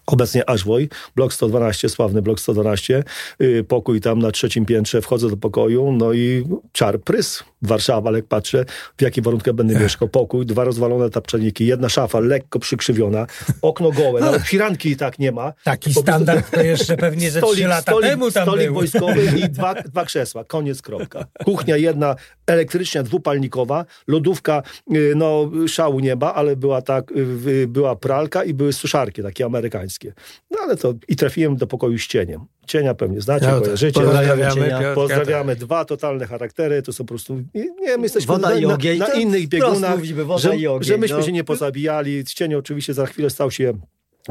[0.05, 3.03] Obecnie Ażwoj, blok 112, sławny blok 112,
[3.39, 8.17] yy, pokój tam na trzecim piętrze, wchodzę do pokoju, no i czar, prys, Warszawa, ale
[8.17, 8.65] jak patrzę,
[8.97, 13.27] w jakich warunkach będę mieszkał, pokój, dwa rozwalone tapczaniki, jedna szafa lekko przykrzywiona,
[13.61, 15.53] okno gołe, nawet firanki i tak nie ma.
[15.63, 18.73] Taki standard to jeszcze pewnie ze trzy lata stolik, temu tam stolik był.
[18.73, 20.43] wojskowy i dwa, dwa krzesła.
[20.43, 21.25] Koniec, kropka.
[21.45, 22.15] Kuchnia jedna
[22.47, 24.63] elektryczna, dwupalnikowa, lodówka,
[24.95, 30.13] y, no szału nieba, ale była tak, y, była pralka i były suszarki takie amerykańskie.
[30.51, 32.45] No ale to i trafiłem do pokoju z cieniem.
[32.69, 33.63] Cienia pewnie znacie, No tak.
[33.63, 34.01] kojarzycie.
[34.01, 34.69] Pozdrawiamy Cienia.
[34.69, 35.55] Piotrka, Pozdrawiamy.
[35.55, 38.73] Dwa totalne charaktery, to są po prostu, nie nie, my jesteśmy Woda na, i na,
[38.73, 38.99] ogień.
[38.99, 41.23] na To innych biegunach, mówimy, woda że, i ogień, że myśmy no.
[41.23, 42.25] się nie pozabijali.
[42.25, 43.73] Cień oczywiście za chwilę stał się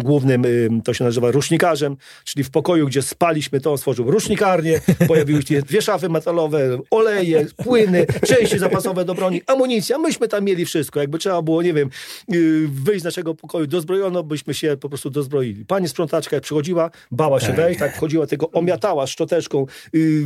[0.04, 4.80] głównym, ym, to się nazywa rusznikarzem, czyli w pokoju, gdzie spaliśmy, to on stworzył rusznikarnię,
[5.08, 10.64] pojawiły się dwie szafy metalowe, oleje, płyny, części zapasowe do broni, amunicja, myśmy tam mieli
[10.64, 11.90] wszystko, jakby trzeba było, nie wiem,
[12.28, 15.64] yy, wyjść z naszego pokoju, dozbrojono, byśmy się po prostu dozbroili.
[15.64, 20.22] Pani sprzątaczka jak przychodziła, bała się wejść, tak wchodziła, tego omiatała szczoteczką yy,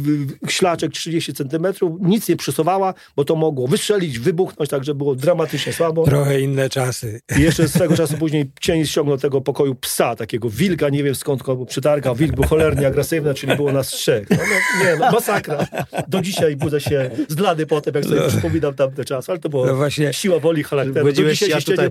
[0.49, 6.05] ślaczek 30 centymetrów, nic nie przysuwała, bo to mogło wystrzelić, wybuchnąć, także było dramatycznie słabo.
[6.05, 7.21] Trochę inne czasy.
[7.39, 11.15] I jeszcze z tego czasu później cień ściągnął tego pokoju psa, takiego wilka, nie wiem
[11.15, 12.15] skąd go przytargał.
[12.17, 14.31] Wilk był cholernie agresywny, czyli było nas trzech.
[14.31, 15.67] No, no, nie, no masakra.
[16.09, 19.75] Do dzisiaj budzę się zlany potem, jak sobie przypominam tamte czasy, ale to było No
[19.77, 20.13] właśnie.
[20.13, 21.07] siła woli charakteru.
[21.07, 21.91] Do dzisiaj się, ścieniu,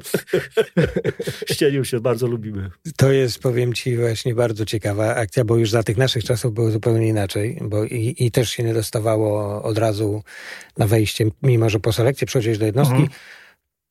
[1.52, 2.70] ścieniu się bardzo lubimy.
[2.98, 6.72] To jest, powiem ci, właśnie bardzo ciekawa akcja, bo już za tych naszych czasów było
[6.72, 10.24] zupełnie inaczej, bo i, i też się nie dostawało od razu
[10.78, 13.08] na wejście, mimo że po selekcji przychodziłeś do jednostki,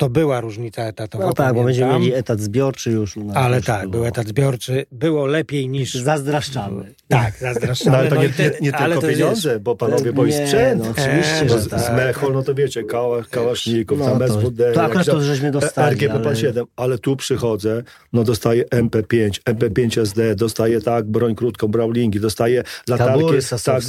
[0.01, 1.27] to była różnica etatowa.
[1.27, 2.03] No tak, bo będziemy pamiętam.
[2.03, 3.15] mieli etat zbiorczy już.
[3.35, 3.93] Ale już tak, było.
[3.93, 5.95] był etat zbiorczy, było lepiej niż...
[5.95, 6.95] Zazdraszczamy.
[7.11, 7.91] Tak, zazdroszczamy.
[7.91, 10.47] No, ale to No nie, nie, nie tylko jest- pieniądze, bo panowie, bo i Nie,
[10.47, 10.85] sprzęt.
[10.85, 11.81] No, oczywiście, Bo że z, tak.
[11.81, 14.73] z Mechol, no to wiecie, kała, kałaszników, No tam SWD.
[14.73, 19.41] to akurat to żeśmy dostali, RGP ale- Pan 7, ale tu przychodzę, no dostaję MP5,
[19.45, 23.83] MP5 SD, dostaję tak, broń krótką, brawlingi, dostaję latarki, Kabury tak,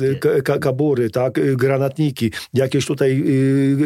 [0.44, 3.24] ka- kabury, tak, y, granatniki, jakieś tutaj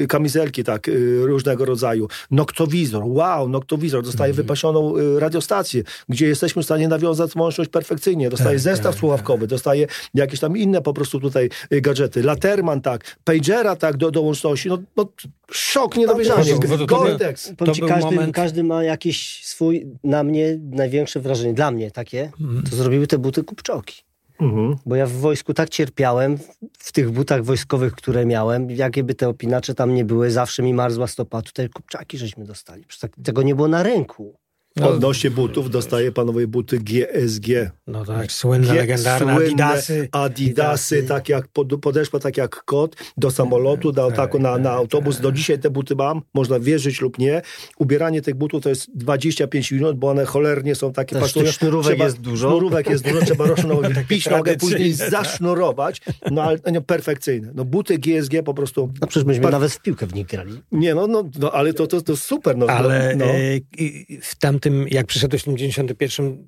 [0.03, 2.07] y, kamizelki, tak, y, różnego rodzaju.
[2.31, 4.45] Noktowizor, wow, noktowizor, dostaję Mhm.
[4.45, 9.24] wypasioną y, radiostację, gdzie jesteśmy w stanie nawiązać łączność perfekcyjnie, dostaję Tak, zestaw tak, słuchawkowy,
[9.47, 14.21] dostaję jakieś tam inne po prostu tutaj y, gadżety, Laterman, tak, pagera, tak, do, do
[14.21, 15.09] łączności, no, no
[15.51, 17.53] szok, niedowierzanie, to- to- to- to- Gore-Tex.
[17.57, 21.91] Powiem ci, był każdy, moment- każdy ma jakiś swój, na mnie największe wrażenie, dla mnie
[21.91, 22.31] takie,
[22.69, 24.03] to zrobiły te buty kupczoki.
[24.41, 24.75] Mhm.
[24.85, 26.37] Bo ja w wojsku tak cierpiałem,
[26.79, 30.73] w tych butach wojskowych, które miałem, jakie by te opinacze tam nie były, zawsze mi
[30.73, 31.41] marzła stopa.
[31.41, 32.83] Tutaj kupczaki żeśmy dostali.
[32.87, 34.35] Przecież tak, tego nie było na ręku.
[34.77, 37.71] No, Odnośnie butów dostaję panowie buty GSG.
[37.87, 40.09] no tak, słynne, G- legendarne słynne Adidasy.
[40.11, 45.19] Adidasy, tak jak pod, podeszła, tak jak kot do samolotu, do ataku na, na autobus.
[45.21, 47.41] Do dzisiaj te buty mam, można wierzyć lub nie.
[47.77, 51.51] Ubieranie tych butów to jest 25 minut, bo one cholernie są takie pasują.
[51.51, 52.49] sznurówek jest dużo.
[52.49, 56.01] Sznurówek jest dużo, trzeba rozsznurować, pić nogę, później zasznurować.
[56.31, 57.51] No ale no, perfekcyjne.
[57.55, 58.91] No buty GSG po prostu...
[59.01, 60.61] No przecież myśmy Par- nawet w piłkę w nich grali.
[60.71, 62.57] Nie, no, no, no ale to, to, to super.
[62.57, 63.25] No, Ale no.
[63.25, 63.59] e,
[64.21, 66.47] w tamtym, jak przyszedłeś w tym 91,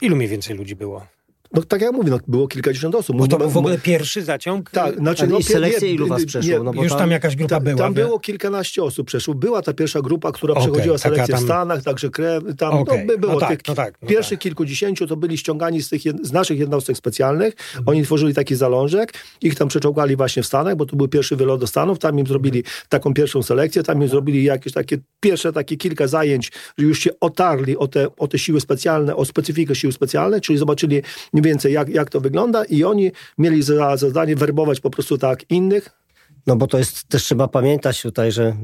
[0.00, 1.06] ilu mniej więcej ludzi było?
[1.52, 3.16] No tak jak mówię, no, było kilkadziesiąt osób.
[3.16, 4.70] Bo to był w ogóle pierwszy zaciąg?
[4.70, 6.62] Tak, znaczy, Ale no, i selekcję nie, ilu was nie, przeszło?
[6.62, 7.76] No bo Już tam jakaś grupa Ta- była.
[7.76, 9.34] Tam wie- było kilkanaście osób przeszło.
[9.34, 12.84] Była ta pierwsza grupa, która Okej, przechodziła selekcję tam- w Stanach, także krew, tam no,
[13.06, 14.42] by było no tak, tych no tak, no pierwszych tak.
[14.42, 17.54] kilkudziesięciu to byli ściągani z, tych, z naszych jednostek specjalnych.
[17.54, 17.88] Mhm.
[17.88, 21.60] Oni tworzyli taki zalążek, ich tam przeczołgali właśnie w Stanach, bo to był pierwszy wylot
[21.60, 25.76] do Stanów, tam im zrobili taką pierwszą selekcję, tam im zrobili jakieś takie pierwsze takie
[25.76, 29.92] kilka zajęć, że już się otarli o te, o te siły specjalne, o specyfikę sił
[29.92, 31.02] specjalnych, czyli zobaczyli
[31.40, 35.50] mniej więcej jak, jak to wygląda i oni mieli za zadanie werbować po prostu tak
[35.50, 35.98] innych,
[36.46, 38.56] No bo to jest, też trzeba pamiętać tutaj, że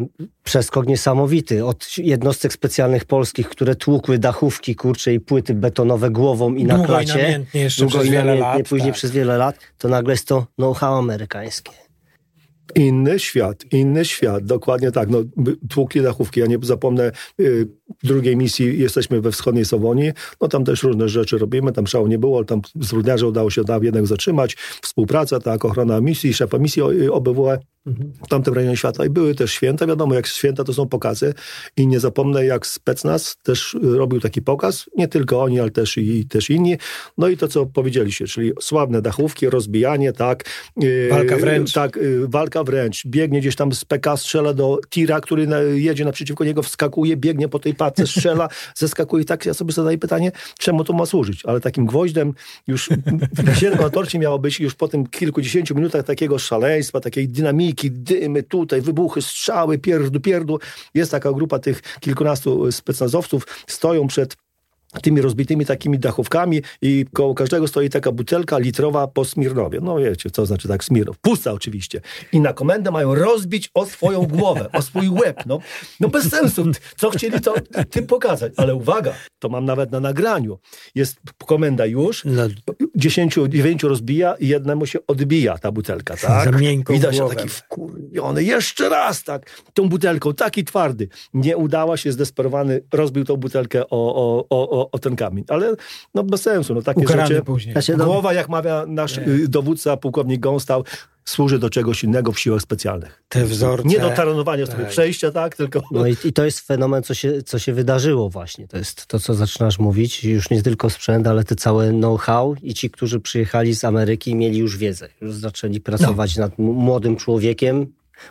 [0.43, 1.65] przeskok niesamowity.
[1.65, 6.85] Od jednostek specjalnych polskich, które tłukły dachówki, kurcze i płyty betonowe głową i na Długo
[6.85, 7.23] i klacie.
[7.23, 8.99] namiętnie jeszcze długo przez i wiele namiętnie, lat, później tak.
[8.99, 11.84] przez wiele lat, to nagle jest to know-how amerykańskie.
[12.74, 15.09] Inny świat, inny świat, dokładnie tak.
[15.11, 15.18] No,
[15.70, 16.40] tłukli dachówki.
[16.40, 17.68] Ja nie zapomnę y,
[18.03, 22.18] drugiej misji, jesteśmy we wschodniej Sowonii, no tam też różne rzeczy robimy, tam szału nie
[22.18, 26.83] było, ale tam zrudniarze udało się tam jednak zatrzymać, współpraca, tak, ochrona misji, szefa misji
[27.11, 27.59] OBWE
[28.25, 31.35] w tamtym rejonie świata i były też święta, wiadomo, jak święta to są pokazy
[31.77, 36.27] i nie zapomnę, jak Specnaz też robił taki pokaz, nie tylko oni, ale też i
[36.27, 36.77] też inni,
[37.18, 40.44] no i to, co powiedzieliście, czyli sławne dachówki, rozbijanie, tak.
[40.83, 41.73] Y, walka wręcz.
[41.73, 46.44] Tak, y, walka wręcz, biegnie gdzieś tam z PK, strzela do tira, który jedzie naprzeciwko
[46.44, 50.92] niego, wskakuje, biegnie po tej pace, strzela, zeskakuje tak ja sobie zadaję pytanie, czemu to
[50.92, 52.35] ma służyć, ale takim gwoźdem
[52.66, 52.90] już
[53.81, 58.81] na torcie miało być już po tym kilkudziesięciu minutach takiego szaleństwa, takiej dynamiki, dymy tutaj,
[58.81, 60.59] wybuchy, strzały, pierdu, pierdu.
[60.95, 64.37] Jest taka grupa tych kilkunastu specnazowców, stoją przed
[65.03, 69.81] tymi rozbitymi takimi dachówkami i koło każdego stoi taka butelka litrowa po Smirnowie.
[69.83, 71.19] No wiecie, co znaczy tak Smirnow.
[71.19, 72.01] Pusta oczywiście.
[72.33, 75.43] I na komendę mają rozbić o swoją głowę, o swój łeb.
[75.47, 75.59] No,
[76.01, 76.65] no bez sensu.
[76.97, 77.55] Co chcieli to
[77.91, 78.53] tym pokazać?
[78.57, 80.59] Ale uwaga, to mam nawet na nagraniu.
[80.95, 82.25] Jest komenda już.
[82.97, 86.45] Dziesięciu, dziewięciu rozbija i jednemu się odbija ta butelka, tak?
[86.91, 87.37] Widać głowę.
[87.37, 88.45] taki wkurwiony.
[88.45, 91.09] Jeszcze raz tak, tą butelką, taki twardy.
[91.35, 95.45] Nie udała się, zdesperowany, rozbił tą butelkę o, o, o o, ten kamień.
[95.49, 95.75] Ale
[96.15, 96.75] no bez sensu.
[96.75, 97.43] No, takie Ukarany rzeczy.
[97.43, 97.75] później.
[97.97, 99.49] Głowa, jak mawia nasz nie.
[99.49, 100.85] dowódca, pułkownik Gąstał,
[101.25, 103.23] służy do czegoś innego w siłach specjalnych.
[103.29, 103.89] Te wzorce.
[103.89, 104.89] Nie do taranowania tak.
[104.89, 105.83] przejścia, tak, tylko...
[105.93, 108.69] No i, i, to jest fenomen, co się, co się wydarzyło właśnie.
[108.69, 110.25] To jest to, co zaczynasz mówić.
[110.25, 114.59] Już nie tylko sprzęt, ale te całe know-how i ci, którzy przyjechali z Ameryki mieli
[114.59, 115.09] już wiedzę.
[115.21, 116.43] Już zaczęli pracować no.
[116.43, 117.87] nad młodym człowiekiem,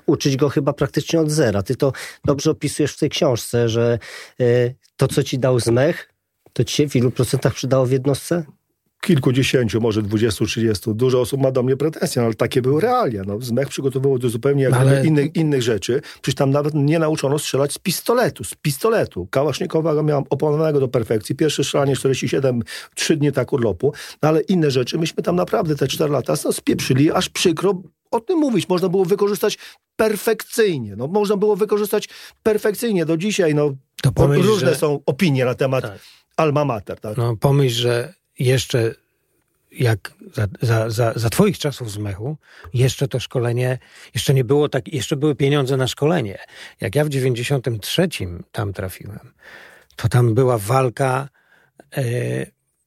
[0.05, 1.63] uczyć go chyba praktycznie od zera.
[1.63, 1.93] Ty to
[2.25, 3.99] dobrze opisujesz w tej książce, że
[4.41, 6.13] y, to, co ci dał zmech,
[6.53, 8.45] to ci się w ilu procentach przydało w jednostce?
[9.03, 10.93] Kilkudziesięciu, może dwudziestu, trzydziestu.
[10.93, 13.23] Dużo osób ma do mnie pretensje, no, ale takie były realia.
[13.27, 15.05] No, zmech przygotowywał do zupełnie ale...
[15.05, 16.01] innych, innych rzeczy.
[16.21, 18.43] Przecież tam nawet nie nauczono strzelać z pistoletu.
[18.43, 19.27] Z pistoletu.
[19.31, 21.35] Kałasznikowa miałam opanowanego do perfekcji.
[21.35, 22.61] Pierwsze strzelanie 47,
[22.95, 23.93] trzy dni tak urlopu.
[24.21, 28.19] No, ale inne rzeczy, myśmy tam naprawdę te cztery lata no, spieprzyli, aż przykro o
[28.19, 28.69] tym mówić.
[28.69, 29.57] Można było wykorzystać
[29.95, 30.95] perfekcyjnie.
[30.95, 32.09] No, można było wykorzystać
[32.43, 33.55] perfekcyjnie do dzisiaj.
[33.55, 33.73] No,
[34.15, 34.75] pomyśl, różne że...
[34.75, 35.99] są opinie na temat tak
[36.37, 36.99] alma mater.
[36.99, 37.17] Tak?
[37.17, 38.95] No, pomyśl, że jeszcze
[39.71, 42.37] jak za, za, za, za twoich czasów z mechu,
[42.73, 43.79] jeszcze to szkolenie,
[44.13, 46.37] jeszcze nie było tak, jeszcze były pieniądze na szkolenie.
[46.81, 48.07] Jak ja w 93
[48.51, 49.33] tam trafiłem,
[49.95, 51.29] to tam była walka
[51.97, 52.03] e,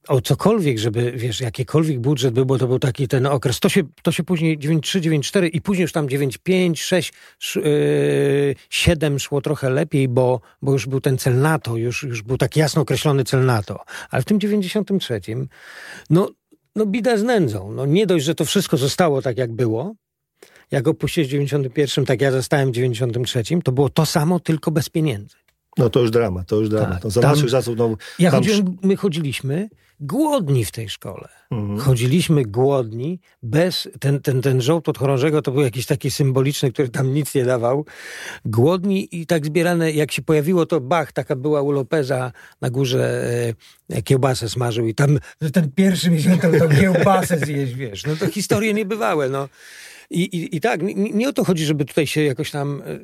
[0.07, 3.59] o cokolwiek, żeby, wiesz, jakikolwiek budżet był, bo to był taki ten okres.
[3.59, 7.13] To się, to się później 9,3, 9,4 i później już tam 9,5, 6,
[7.55, 12.37] yy, 7 szło trochę lepiej, bo, bo już był ten cel NATO, już, już był
[12.37, 13.79] tak jasno określony cel NATO.
[14.09, 15.21] Ale w tym 93,
[16.09, 16.29] no,
[16.75, 17.71] no bida z nędzą.
[17.71, 19.95] No nie dość, że to wszystko zostało tak, jak było,
[20.71, 24.89] jak opuściłeś w 91, tak ja zostałem w 93, to było to samo, tylko bez
[24.89, 25.35] pieniędzy.
[25.77, 26.93] No to już drama, to już drama.
[26.93, 28.39] Tak, to za tam, naszych czasów, no, ja tam...
[28.39, 31.29] chodziłem, my chodziliśmy głodni w tej szkole.
[31.51, 31.79] Mhm.
[31.79, 36.89] Chodziliśmy głodni, bez, ten, ten, ten żołd od chorążego to był jakiś taki symboliczny, który
[36.89, 37.85] tam nic nie dawał.
[38.45, 42.31] Głodni i tak zbierane, jak się pojawiło to Bach, taka była u Lopeza
[42.61, 43.25] na górze
[43.89, 45.19] e, kiełbasę smażył i tam
[45.53, 48.05] ten pierwszy miesiąc to, to kiełbasę zjeść, wiesz.
[48.05, 49.49] No to historie niebywałe, no.
[50.09, 52.99] I, i, i tak, nie, nie, o to chodzi, żeby tutaj się jakoś tam e,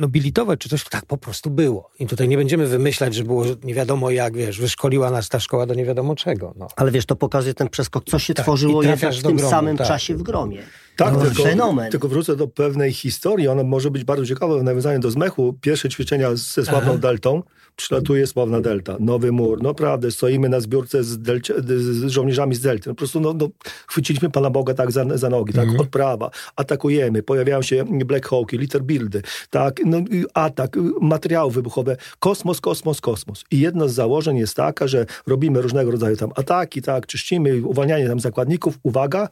[0.00, 0.84] nobilitować czy coś.
[0.84, 1.90] Tak po prostu było.
[1.98, 5.66] I tutaj nie będziemy wymyślać, że było nie wiadomo jak, wiesz, wyszkoliła nas ta szkoła
[5.66, 6.54] do nie wiadomo czego.
[6.56, 6.68] No.
[6.76, 9.76] Ale wiesz, to pokazuje ten przeskok, co się tak, tworzyło jednak w tym gromu, samym
[9.76, 9.86] tak.
[9.86, 10.62] czasie w gromie.
[11.04, 11.90] Tak, no, tylko, fenomen.
[11.90, 13.48] tylko wrócę do pewnej historii.
[13.48, 15.58] Ona może być bardzo ciekawa w nawiązaniu do zmechu.
[15.60, 16.98] Pierwsze ćwiczenia ze sławną Aha.
[16.98, 17.42] deltą.
[17.76, 18.96] Przylatuje sławna delta.
[19.00, 19.62] Nowy mur.
[19.62, 22.88] Naprawdę stoimy na zbiórce z, delcie, z żołnierzami z delty.
[22.88, 23.48] No, po prostu no, no,
[23.86, 25.52] chwyciliśmy Pana Boga tak za, za nogi.
[25.52, 25.80] Tak, mhm.
[25.80, 26.30] odprawa.
[26.56, 27.22] Atakujemy.
[27.22, 29.22] Pojawiają się Black Hawki, Liter Buildy.
[29.50, 29.98] Tak, no,
[30.34, 31.96] atak, materiały wybuchowe.
[32.18, 33.44] Kosmos, kosmos, kosmos.
[33.50, 38.08] I jedno z założeń jest taka, że robimy różnego rodzaju tam ataki, tak, czyścimy, uwalnianie
[38.08, 38.78] tam zakładników.
[38.82, 39.28] Uwaga.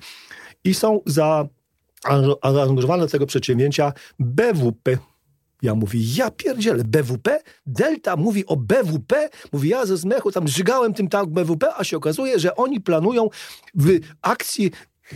[0.65, 1.49] I są za
[2.43, 4.99] angażowane do tego przedsięwzięcia BWP.
[5.63, 7.41] Ja mówię, ja pierdzielę, BWP?
[7.67, 9.29] Delta mówi o BWP?
[9.53, 13.29] Mówi, ja ze zmechu tam żygałem tym tak BWP, a się okazuje, że oni planują
[13.75, 14.71] w akcji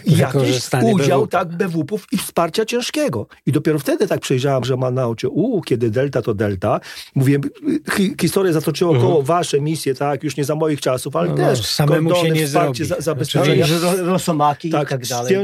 [0.06, 1.30] jakiś udział BWP.
[1.30, 3.26] tak BWP-ów i wsparcia ciężkiego.
[3.46, 6.80] I dopiero wtedy tak przejrzałem, że ma na oczy, u, kiedy delta to delta.
[7.14, 7.38] Mówię,
[7.96, 9.10] hi, historię zatoczyło mhm.
[9.10, 12.10] koło wasze misje, tak, już nie za moich czasów, ale no, no też no, samemu
[12.10, 13.66] kordony, się nie wsparcie, za, zabezpieczenia.
[13.98, 15.36] Rosomaki tak, i tak dalej.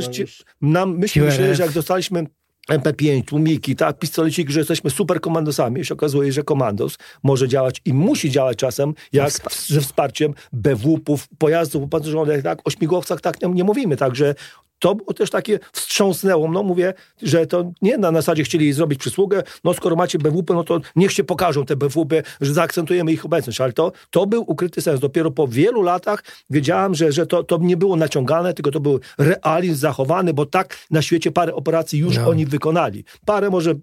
[0.61, 2.27] No nam, myśmy myśleli, że jak dostaliśmy
[2.69, 5.85] MP5, tłumiki, tak, pistoleciki, że jesteśmy super komandosami.
[5.85, 9.31] się okazuje, że komandos może działać i musi działać czasem jak
[9.67, 14.35] ze wsparciem BW-ów, pojazdów opancerzonych, tak, o śmigłowcach tak nie, nie mówimy, także
[14.79, 16.51] to też takie wstrząsnęło.
[16.51, 20.65] No mówię, że to nie na zasadzie chcieli zrobić przysługę, no skoro macie BWP, no
[20.65, 24.83] to niech się pokażą te BWP, że zaakcentujemy ich obecność, ale to, to był ukryty
[24.83, 25.01] sens.
[25.01, 29.01] Dopiero po wielu latach wiedziałem, że, że to, to nie było naciągane, tylko to był
[29.19, 32.29] realizm zachowany, bo tak na świecie parę operacji już no.
[32.29, 33.05] oni wykonali.
[33.25, 33.75] Parę może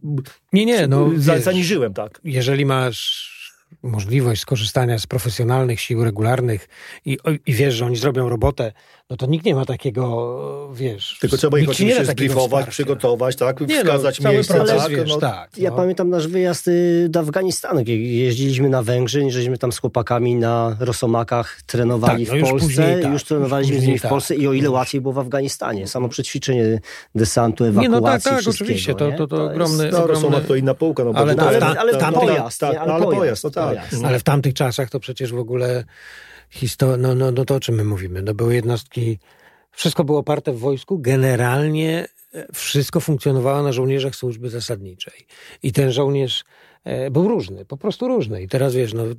[0.54, 2.22] nie, nie, no, za, zaniżyłem, tak.
[2.24, 3.36] Jeżeli masz
[3.84, 6.70] możliwość skorzystania z profesjonalnych sił regularnych
[7.06, 8.72] i, i wiesz, że oni zrobią robotę,
[9.10, 11.18] no to nikt nie ma takiego, wiesz...
[11.22, 13.62] Tylko trzeba ich oczywiście zbriefować, przygotować, tak?
[13.62, 14.91] Nie, no, wskazać no, miejsce, proces, tak?
[14.91, 15.76] Wiesz, no, tak ja no.
[15.76, 21.62] pamiętam nasz wyjazd y, do Afganistanu, jeździliśmy na Węgrzy, żeśmy tam z chłopakami na Rosomakach
[21.65, 24.36] trenowali tak, no w Polsce, już, później, tak, już trenowaliśmy już z nimi w Polsce
[24.36, 25.88] i o ile łatwiej było w Afganistanie.
[25.88, 26.80] Samo przećwiczenie
[27.15, 29.91] desantu, ewakuacji, Nie, no tak, tak, oczywiście, to, to, to, ogromny...
[29.91, 33.44] No, Rosomak to inna półka, no, ale, ale, ale, ale, tam pojazd, tak, ale pojazd,
[33.44, 33.78] no tak.
[34.06, 35.84] Ale w tamtych czasach to przecież w ogóle
[36.56, 38.22] historia, no, no, no to o czym my mówimy?
[38.22, 39.20] No były jednostki
[39.72, 41.00] wszystko było oparte w wojsku.
[41.00, 45.28] Generalnie e, wszystko funkcjonowało na żołnierzach służby zasadniczej.
[45.63, 46.44] I ten żołnierz
[46.84, 48.41] e, był różny, po prostu różny.
[48.44, 49.13] I teraz wiesz, no, e,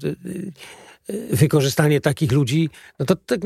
[1.31, 3.40] wykorzystanie takich ludzi, no to tak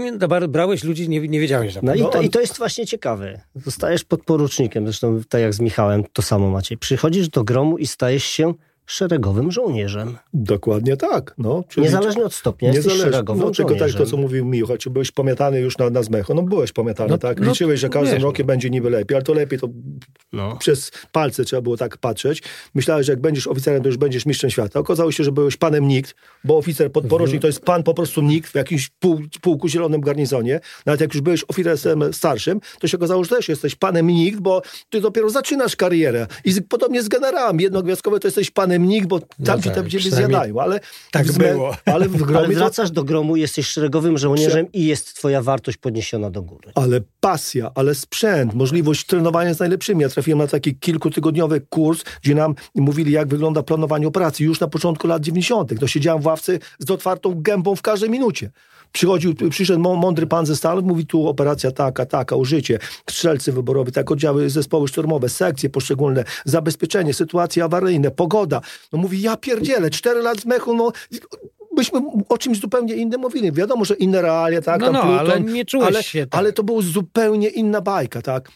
[0.48, 1.74] brałeś ludzi, nie, nie wiedziałeś.
[1.83, 3.40] No i to, i to jest właśnie ciekawe.
[3.55, 6.76] Zostajesz podporucznikiem, zresztą tak jak z Michałem, to samo macie.
[6.76, 8.55] Przychodzisz do gromu i stajesz się
[8.90, 10.18] szeregowym żołnierzem.
[10.35, 11.35] Dokładnie tak.
[11.38, 14.90] No, czyli Niezależnie od stopnia jesteś szeregowym no, tylko tak to, co mówił Michał, czy
[14.90, 16.35] byłeś pomiatany już na, na zmecho.
[16.35, 17.40] No byłeś pomiatany, no, tak?
[17.40, 19.68] No, Liczyłeś, że każdym wiesz, rokiem będzie niby lepiej, ale to lepiej to
[20.33, 20.57] no.
[20.57, 22.42] przez palce trzeba było tak patrzeć.
[22.74, 24.81] Myślałeś, że jak będziesz oficerem, to już będziesz mistrzem świata.
[24.81, 28.50] Okazało się, że byłeś panem nikt, bo oficer podporucznik to jest pan po prostu nikt
[28.50, 30.61] w jakimś pół, półku zielonym garnizonie.
[30.87, 34.62] Nawet jak już byłeś oficerem starszym, to się okazało, że też jesteś panem nikt, bo
[34.90, 36.26] ty dopiero zaczynasz karierę.
[36.44, 39.90] I podobnie z generałem jednogwiazdkowe to jesteś panem nikt, bo tam no ci tak, tam
[39.90, 40.81] ciebie zjadają, ale...
[41.11, 41.77] Tak było.
[41.85, 42.95] Ale, w gromie ale wracasz to...
[42.95, 44.79] do gromu, jesteś szeregowym żołnierzem Prze...
[44.79, 46.73] i jest twoja wartość podniesiona do góry.
[46.75, 50.03] Ale pasja, ale sprzęt, możliwość trenowania z najlepszymi.
[50.03, 54.69] Ja trafiłem na taki kilkutygodniowy kurs, gdzie nam mówili, jak wygląda planowanie operacji już na
[54.69, 55.81] początku lat 90.
[55.81, 58.51] To siedziałem w ławce z otwartą gębą w każdej minucie.
[58.92, 62.79] Przychodził, przyszedł mądry pan ze Stanów, mówi tu operacja taka, taka, użycie,
[63.11, 68.61] strzelcy wyborowi, tak oddziały, zespoły szturmowe, sekcje poszczególne, zabezpieczenie, sytuacje awaryjne, pogoda.
[68.92, 70.92] No mówi, ja pierdzielę, cztery lat z mechu, no
[71.76, 73.53] byśmy o czymś zupełnie innym mówili.
[73.53, 76.38] Wiadomo, że inne realia, tak, no, tam no, Pluton, ale nie czułeś ale, się tak.
[76.38, 78.50] ale to była zupełnie inna bajka, tak.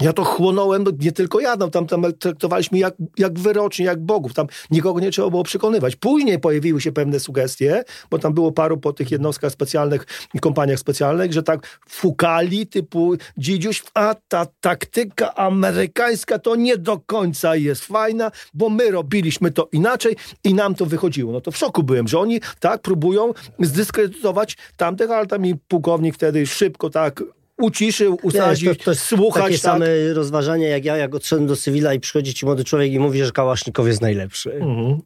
[0.00, 4.34] Ja to chłonąłem, nie tylko ja, no, tam, tam traktowaliśmy jak, jak wyrocznie, jak bogów.
[4.34, 5.96] Tam nikogo nie trzeba było przekonywać.
[5.96, 10.06] Później pojawiły się pewne sugestie, bo tam było paru po tych jednostkach specjalnych
[10.40, 17.56] kompaniach specjalnych, że tak fukali typu dzidziuś, a ta taktyka amerykańska to nie do końca
[17.56, 21.32] jest fajna, bo my robiliśmy to inaczej i nam to wychodziło.
[21.32, 26.14] No to w szoku byłem, że oni tak próbują zdyskredytować tamtych, ale tam i pułkownik
[26.14, 27.22] wtedy szybko tak
[27.58, 29.42] uciszył, usadził, to, to jest słuchać.
[29.42, 29.62] Takie tak?
[29.62, 33.24] same rozważania jak ja, jak odszedłem do cywila i przychodzi ci młody człowiek i mówi,
[33.24, 34.54] że Kałasznikow jest najlepszy.
[34.54, 35.00] Mhm.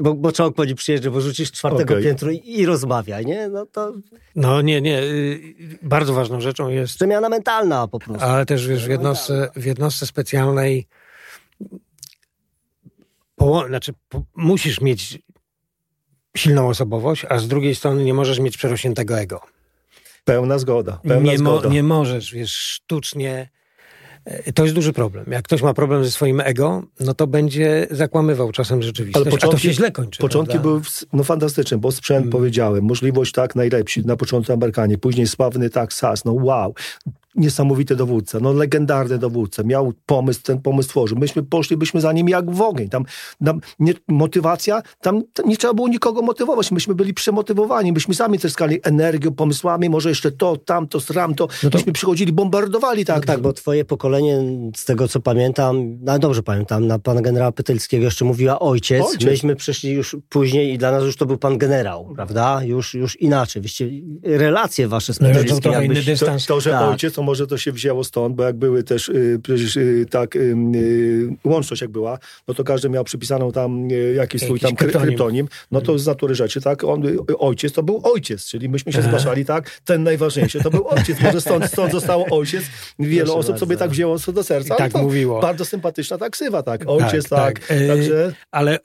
[0.00, 2.04] Bo, bo czołg po przyjeżdża, bo rzucisz czwartego okay.
[2.04, 3.48] piętru i, i rozmawia, nie?
[3.48, 3.92] No to...
[4.36, 5.02] No nie, nie.
[5.02, 6.94] Y, bardzo ważną rzeczą jest...
[6.94, 8.24] Przemiana mentalna po prostu.
[8.24, 10.86] Ale też wiesz, w jednostce, w jednostce specjalnej
[13.36, 15.18] po, znaczy, po, musisz mieć
[16.36, 19.40] silną osobowość, a z drugiej strony nie możesz mieć przerośniętego ego.
[20.28, 21.00] Pełna zgoda.
[21.02, 21.68] Pełna nie, zgoda.
[21.68, 23.48] Mo, nie możesz, wiesz, sztucznie.
[24.24, 25.26] E, to jest duży problem.
[25.30, 29.56] Jak ktoś ma problem ze swoim ego, no to będzie zakłamywał czasem rzeczywistość, Ale początki,
[29.56, 30.20] a to się źle kończy.
[30.20, 30.68] Początki prawda?
[30.68, 30.80] były
[31.12, 32.32] no, fantastyczne, bo sprzęt, hmm.
[32.32, 36.74] powiedziałem, możliwość tak najlepsi, na początku Amerykanie, później sławny tak SAS, no wow
[37.38, 41.18] niesamowity dowódca, no legendarny dowódca, miał pomysł, ten pomysł tworzył.
[41.18, 42.88] Myśmy poszlibyśmy za nim jak w ogień.
[42.88, 43.04] Tam,
[43.44, 46.70] tam nie, motywacja, tam nie trzeba było nikogo motywować.
[46.70, 47.92] Myśmy byli przemotywowani.
[47.92, 51.48] Myśmy sami tryskali energią, pomysłami, może jeszcze to, tamto, sramto.
[51.62, 51.78] No to...
[51.78, 53.16] Myśmy przychodzili, bombardowali tak.
[53.16, 54.42] No tak, bo twoje pokolenie,
[54.76, 59.04] z tego co pamiętam, no dobrze pamiętam, na pana generała Pytelskiego jeszcze mówiła ojciec.
[59.06, 59.24] ojciec.
[59.24, 62.60] Myśmy przeszli już później i dla nas już to był pan generał, prawda?
[62.64, 63.62] Już, już inaczej.
[63.62, 63.90] Wyście,
[64.22, 65.72] relacje wasze z Pytelskim.
[65.72, 66.46] No, inny dystans.
[66.46, 66.82] To, to że tak.
[66.82, 70.36] ojciec, to może to się wzięło stąd, bo jak były też y, przecież y, tak
[70.36, 70.56] y,
[71.44, 75.06] łączność jak była, no to każdy miał przypisaną tam jakiś swój tam kryptonim.
[75.06, 75.48] kryptonim.
[75.70, 77.02] No to z natury rzeczy, tak, on,
[77.38, 81.40] ojciec to był ojciec, czyli myśmy się zgłaszali, tak, ten najważniejszy to był ojciec, może
[81.40, 82.64] stąd, stąd zostało ojciec.
[82.98, 83.66] Wiele Proszę osób bardzo.
[83.66, 84.74] sobie tak wzięło do serca.
[84.74, 85.40] tak mówiło.
[85.40, 87.58] Bardzo sympatyczna tak ksywa, tak, ojciec, tak.
[87.58, 87.78] tak.
[87.88, 88.32] Także...
[88.50, 88.78] Ale,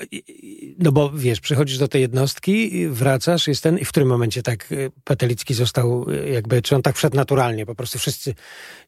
[0.79, 4.73] no bo wiesz, przychodzisz do tej jednostki, wracasz, jest ten i w którym momencie tak
[5.03, 8.32] Petelicki został jakby, czy on tak wszedł naturalnie, po prostu wszyscy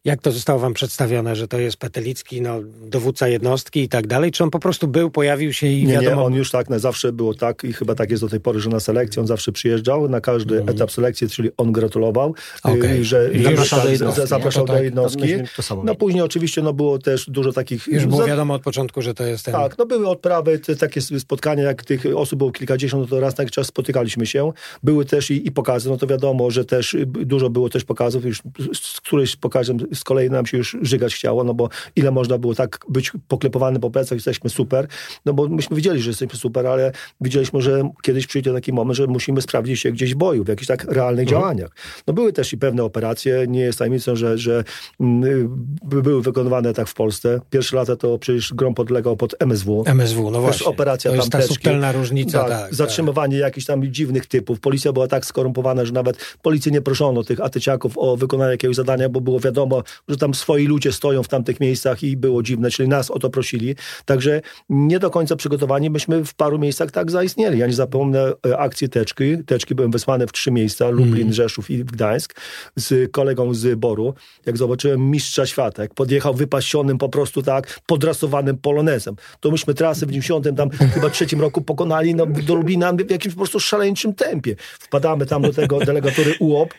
[0.06, 4.32] jak to zostało wam przedstawione, że to jest Petelicki, no, dowódca jednostki i tak dalej?
[4.32, 6.16] Czy on po prostu był, pojawił się i nie, wiadomo...
[6.16, 8.60] Nie, on już tak, na zawsze było tak i chyba tak jest do tej pory,
[8.60, 10.70] że na selekcję on zawsze przyjeżdżał, na każdy mm.
[10.70, 13.04] etap selekcji, czyli on gratulował, okay.
[13.04, 14.28] że zapraszał do jednostki.
[14.28, 15.28] Zapraszał do jednostki.
[15.56, 17.88] To samo no później oczywiście no, było też dużo takich...
[17.88, 19.54] Już było wiadomo od początku, że to jest ten...
[19.54, 23.38] Tak, no były odprawy, te, takie spotkania, jak tych osób było kilkadziesiąt, no to raz
[23.38, 24.52] na jakiś czas spotykaliśmy się.
[24.84, 28.42] Były też i, i pokazy, no to wiadomo, że też dużo było też pokazów, już
[28.74, 29.02] z
[29.36, 32.80] któryś pokazem z kolei nam się już żygać chciało, no bo ile można było tak
[32.90, 34.88] być poklepowany po plecach, jesteśmy super,
[35.26, 39.08] no bo myśmy widzieli, że jesteśmy super, ale widzieliśmy, że kiedyś przyjdzie taki moment, że
[39.08, 41.42] musimy sprawdzić się gdzieś w boju, w jakichś tak realnych mhm.
[41.42, 41.72] działaniach.
[42.08, 44.64] No były też i pewne operacje, nie jest tajemnicą, że, że
[45.00, 45.50] mm,
[45.84, 47.40] były wykonywane tak w Polsce.
[47.50, 49.84] Pierwsze lata to przecież grom podlegał pod MSW.
[49.86, 50.60] MSW, no właśnie.
[50.60, 52.50] Też operacja to jest ta subtelna różnica, tak.
[52.50, 53.48] tak zatrzymywanie tak.
[53.48, 54.60] jakichś tam dziwnych typów.
[54.60, 59.10] Policja była tak skorumpowana, że nawet policji nie proszono tych atyciaków o wykonanie jakiegoś zadania,
[59.16, 62.90] bo było wiadomo, że tam swoi ludzie stoją w tamtych miejscach i było dziwne, czyli
[62.90, 63.76] nas o to prosili.
[64.06, 67.60] Także nie do końca przygotowani, myśmy w paru miejscach tak zaistnieli.
[67.60, 69.44] Ja nie zapomnę e, akcji Teczki.
[69.46, 71.34] Teczki byłem wysłany w trzy miejsca, Lublin, mm.
[71.34, 72.42] Rzeszów i Gdańsk,
[72.76, 74.14] z kolegą z Boru.
[74.46, 79.16] Jak zobaczyłem mistrza świata, jak podjechał wypasionym po prostu tak, podrasowanym polonezem.
[79.40, 83.34] To myśmy trasy w 90 tam chyba trzecim roku pokonali no, do Lublina w jakimś
[83.34, 84.56] po prostu szaleńczym tempie.
[84.60, 86.74] Wpadamy tam do tego delegatury UOP,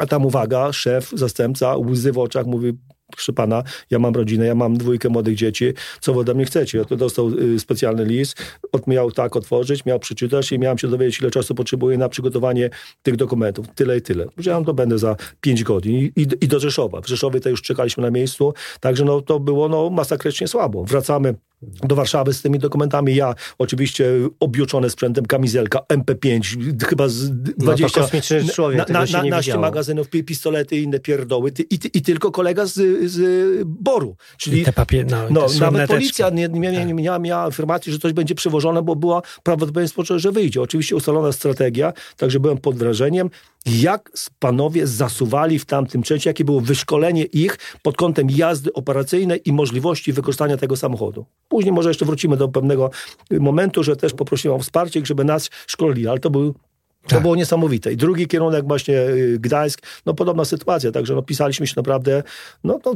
[0.00, 2.72] a tam uwaga, szef, zastępca, łzy w oczach, mówi,
[3.10, 6.84] proszę pana, ja mam rodzinę, ja mam dwójkę młodych dzieci, co wy ode mnie chcecie?
[6.84, 8.42] To dostał y, specjalny list,
[8.86, 12.70] miał tak otworzyć, miał przeczytać i miałem się dowiedzieć, ile czasu potrzebuję na przygotowanie
[13.02, 13.66] tych dokumentów.
[13.74, 14.26] Tyle i tyle.
[14.26, 17.00] Powiedziałem, to będę za pięć godzin I, i, do Rzeszowa.
[17.00, 20.84] W Rzeszowie to już czekaliśmy na miejscu, także no, to było no, masakrycznie słabo.
[20.84, 23.14] Wracamy do Warszawy z tymi dokumentami.
[23.14, 24.06] Ja oczywiście
[24.40, 28.00] objuczony sprzętem, kamizelka MP5, chyba z 20...
[28.46, 32.66] No człowiek, na, na, na, naście magazynów, pistolety i inne pierdoły i, i tylko kolega
[32.66, 32.74] z,
[33.10, 33.18] z
[33.66, 34.16] Boru.
[34.36, 37.98] Czyli te papier, no, no nawet policja nie, nie, nie, nie miała, miała informacji, że
[37.98, 40.62] coś będzie przywożone, bo była prawdopodobieństwo, że wyjdzie.
[40.62, 43.30] Oczywiście ustalona strategia, także byłem pod wrażeniem
[43.66, 49.52] jak panowie zasuwali w tamtym czasie, jakie było wyszkolenie ich pod kątem jazdy operacyjnej i
[49.52, 51.26] możliwości wykorzystania tego samochodu.
[51.48, 52.90] Później może jeszcze wrócimy do pewnego
[53.30, 56.54] momentu, że też poprosiłem o wsparcie, żeby nas szkolili, ale to był
[57.02, 57.22] to tak.
[57.22, 57.92] było niesamowite.
[57.92, 62.22] I drugi kierunek właśnie y, Gdańsk, no podobna sytuacja, także no, pisaliśmy się naprawdę,
[62.64, 62.94] no to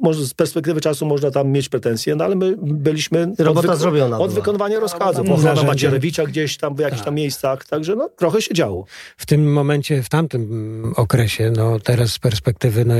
[0.00, 4.18] może z perspektywy czasu można tam mieć pretensje, no ale my byliśmy Robota od, zrobiona
[4.18, 5.30] od wykonywania rozkazów.
[5.30, 7.04] Ochrona Macierewicza gdzieś tam w jakichś tak.
[7.04, 8.86] tam miejscach, także no trochę się działo.
[9.16, 12.94] W tym momencie, w tamtym okresie, no teraz z perspektywy, no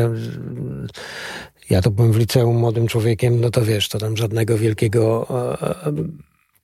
[1.70, 5.26] ja to byłem w liceum młodym człowiekiem, no to wiesz, to tam żadnego wielkiego
[5.62, 5.92] e, e,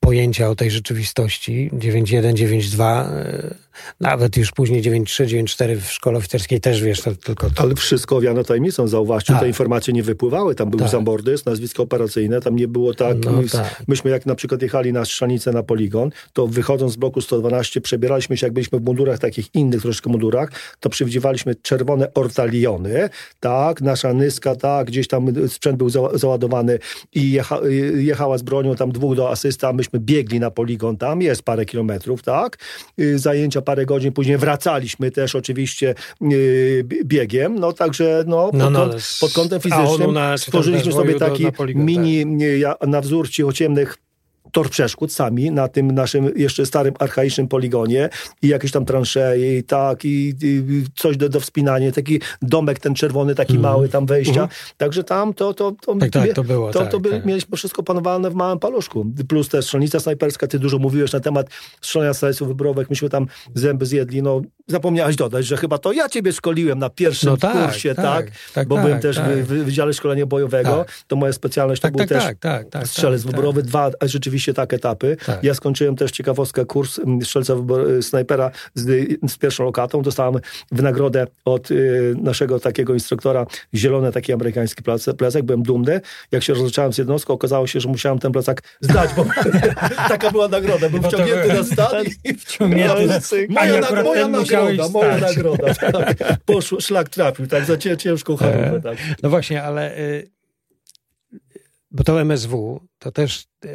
[0.01, 1.71] pojęcia o tej rzeczywistości.
[1.73, 3.55] 9.1, 9.2, e,
[4.01, 7.51] nawet już później 9.3, 9.4 w szkole oficerskiej też wiesz, to tylko...
[7.51, 7.63] To...
[7.63, 9.43] Ale wszystko owiano tajemnicą, zauważcie, tak.
[9.43, 10.89] te informacje nie wypływały, tam był tak.
[10.89, 13.17] Zambordys, nazwisko operacyjne, tam nie było tak...
[13.25, 13.83] No, my, tak.
[13.89, 18.37] Myśmy jak na przykład jechali na strzelnicę na poligon, to wychodząc z bloku 112 przebieraliśmy
[18.37, 23.11] się, jak byliśmy w mundurach takich innych troszkę mundurach, to przywdziewaliśmy czerwone ortaliony,
[23.41, 26.79] tak, nasza nyska, tak, gdzieś tam sprzęt był za, załadowany
[27.15, 27.59] i jecha,
[27.95, 32.23] jechała z bronią tam dwóch do asysta, myśmy biegli na poligon tam, jest parę kilometrów,
[32.23, 32.59] tak?
[32.99, 33.19] Y,
[33.63, 35.95] parę godzin, później wracaliśmy też oczywiście
[36.33, 38.89] y, biegiem, no także no, pod, no, no,
[39.21, 42.25] pod kątem fizycznym stworzyliśmy sobie taki mini
[42.63, 42.89] tak.
[42.89, 43.99] na wzór ciemnych
[44.53, 48.09] tor przeszkód sami na tym naszym jeszcze starym, archaicznym poligonie
[48.43, 52.95] i jakieś tam transze i tak, i, i coś do, do wspinania, taki domek ten
[52.95, 53.63] czerwony, taki mm.
[53.63, 54.41] mały tam wejścia.
[54.41, 54.49] Mm.
[54.77, 56.71] Także tam to, to, to, tak, tak, to było.
[56.71, 57.27] To, tak, to by, tak.
[57.27, 59.07] mieliśmy wszystko panowane w małym paluszku.
[59.29, 61.47] Plus też strzelnica snajperska, ty dużo mówiłeś na temat
[61.81, 66.33] strzelania strzelców wyborowych, myśmy tam zęby zjedli, no zapomniałeś dodać, że chyba to ja ciebie
[66.33, 68.05] szkoliłem na pierwszym no tak, kursie, tak?
[68.05, 71.91] tak, tak bo byłem tak, też w, w Wydziale Szkolenia Bojowego, to moja specjalność to
[71.91, 72.25] był też
[72.85, 75.17] strzelec wyborowy, dwa rzeczywiście tak etapy.
[75.43, 77.55] Ja skończyłem też ciekawostkę kurs strzelca
[77.99, 80.35] y, snajpera z, z pierwszą lokatą, dostałem
[80.73, 84.83] w nagrodę od y, naszego takiego instruktora zielony taki amerykański
[85.19, 86.01] plecak, byłem dumny.
[86.33, 89.27] Jak się rozliczałem z jednostką, okazało się, że musiałem ten plecak zdać, bo
[90.09, 93.47] taka była nagroda, był wciągnięty na stan i wciągnięty.
[93.49, 95.75] Moja, moja nagroda moja nagroda.
[96.01, 96.17] Tak.
[96.45, 98.81] Poszło, szlak trafił, tak, za ciężką chorobę.
[98.83, 98.99] Tak.
[99.23, 99.99] No właśnie, ale...
[99.99, 100.31] Y,
[101.91, 103.69] bo to MSW to też e,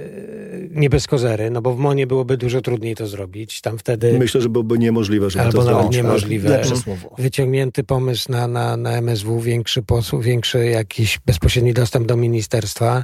[0.71, 3.61] nie bez kozery, no bo w Monie byłoby dużo trudniej to zrobić.
[3.61, 4.19] Tam wtedy...
[4.19, 5.97] Myślę, że byłoby niemożliwe, żeby Albo to nawet zrobić.
[5.97, 6.49] niemożliwe.
[6.49, 7.15] Lepsze słowo.
[7.17, 13.03] Wyciągnięty pomysł na, na, na MSW, większy posł, większy jakiś bezpośredni dostęp do ministerstwa.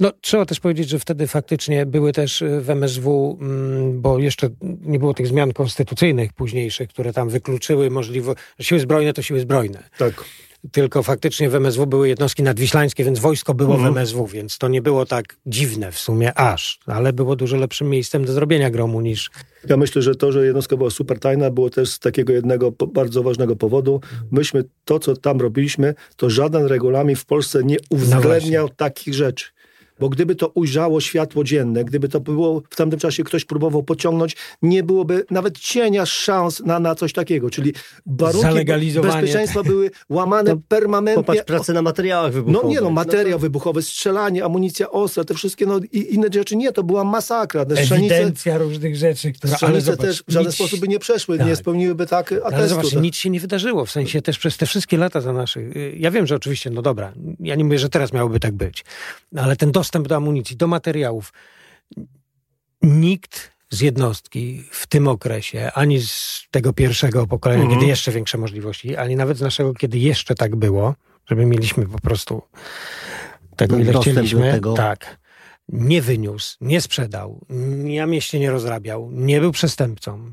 [0.00, 4.48] No, trzeba też powiedzieć, że wtedy faktycznie były też y, w MSW, mm, bo jeszcze
[4.82, 9.82] nie było tych zmian konstytucyjnych późniejszych, które tam wykluczyły możliwość, siły zbrojne to siły zbrojne.
[9.98, 10.24] Tak.
[10.72, 13.94] Tylko faktycznie w MSW były jednostki nadwiślańskie, więc wojsko było Mhm.
[13.94, 17.90] w MSW, więc to nie było tak dziwne w sumie aż, ale było dużo lepszym
[17.90, 19.30] miejscem do zrobienia gromu niż
[19.68, 23.22] Ja myślę, że to, że jednostka była super tajna, było też z takiego jednego bardzo
[23.22, 24.00] ważnego powodu.
[24.30, 29.46] Myśmy to, co tam robiliśmy, to żaden regulamin w Polsce nie uwzględniał takich rzeczy.
[30.00, 34.36] Bo gdyby to ujrzało światło dzienne, gdyby to było w tamtym czasie ktoś próbował pociągnąć,
[34.62, 37.50] nie byłoby nawet cienia szans na, na coś takiego.
[37.50, 37.72] Czyli
[38.06, 41.24] warunki bezpieczeństwa były łamane permanentnie.
[41.24, 42.62] Popatrz, pracę na materiałach wybuchowych.
[42.64, 46.56] No nie no, materiał to- wybuchowy, strzelanie, amunicja ostra, te wszystkie no, i inne rzeczy.
[46.56, 47.64] Nie, to była masakra.
[47.64, 49.54] Te strzelnice, ewidencja różnych rzeczy, które...
[49.54, 51.46] strzelnice zobacz, też w żaden nic- sposób by nie przeszły, Tak.
[51.46, 52.68] nie spełniłyby tak Ale atestu.
[52.68, 53.02] zobacz, tak.
[53.02, 53.84] nic się nie wydarzyło.
[53.86, 55.74] W sensie też przez te wszystkie lata za naszych.
[55.96, 58.84] Ja wiem, że oczywiście, no dobra, ja nie mówię, że teraz miałoby tak być,
[59.32, 61.32] no ale ten dostęp do amunicji, do materiałów,
[62.82, 67.80] nikt z jednostki w tym okresie, ani z tego pierwszego pokolenia, Mhm.
[67.80, 70.94] kiedy jeszcze większe możliwości, ani nawet z naszego, kiedy jeszcze tak było,
[71.26, 72.42] żeby mieliśmy po prostu
[73.56, 74.74] tego, ile Dostęp chcieliśmy, tego.
[74.74, 75.16] tak,
[75.68, 77.40] nie wyniósł, nie sprzedał,
[77.98, 80.32] na mieście nie rozrabiał, nie był przestępcą.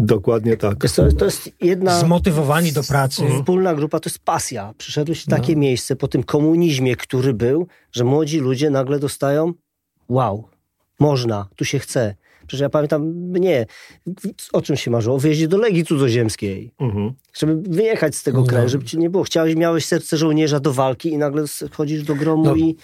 [0.00, 0.90] Dokładnie tak.
[0.90, 3.22] Co, to jest jedna Zmotywowani do pracy.
[3.38, 4.74] wspólna grupa, to jest pasja.
[4.78, 5.58] Przyszedłeś w takie No.
[5.60, 9.52] miejsce po tym komunizmie, który był, że młodzi ludzie nagle dostają
[10.08, 10.48] wow,
[11.00, 12.14] można, tu się chce.
[12.46, 13.66] Przecież ja pamiętam, mnie,
[14.52, 15.16] o czym się marzyło?
[15.16, 16.72] O wyjeździe do Legii Cudzoziemskiej.
[16.80, 17.12] Mhm.
[17.34, 18.46] Żeby wyjechać z tego No.
[18.46, 19.24] kraju, żeby ci nie było.
[19.24, 22.54] Chciałeś, miałeś serce żołnierza do walki i nagle chodzisz do gromu No.
[22.56, 22.76] i...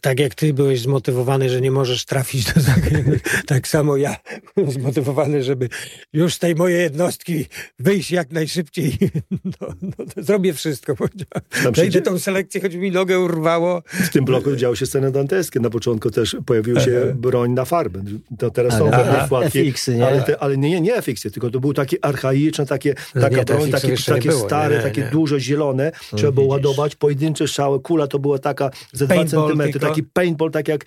[0.00, 4.16] Tak jak ty byłeś zmotywowany, że nie możesz trafić do zagranicy, tak samo ja
[4.56, 5.68] byłem zmotywowany, żeby
[6.12, 7.46] już z tej mojej jednostki
[7.78, 8.98] wyjść jak najszybciej.
[9.60, 10.96] No, no zrobię wszystko.
[10.96, 11.72] powiedziałem.
[11.72, 13.82] Przejdę tą selekcję, choć mi nogę urwało.
[13.86, 15.60] W tym bloku działy się sceny danteskie.
[15.60, 18.02] Na początku też pojawiła się broń na farbę.
[18.38, 19.72] To teraz są Ale- pewne wkładki.
[19.88, 20.06] Nie?
[20.06, 23.44] Ale, te, ale nie, nie FX-y, tylko to był taki archaiczny, takie, No taka nie,
[23.44, 25.10] broń, takie, takie było, stare, nie, takie nie.
[25.10, 25.92] duże, zielone.
[26.16, 27.80] Trzeba było ładować, pojedyncze strzały.
[27.80, 29.80] Kula to była taka ze dwa centymetry.
[29.90, 30.84] Taki paintball, tak jak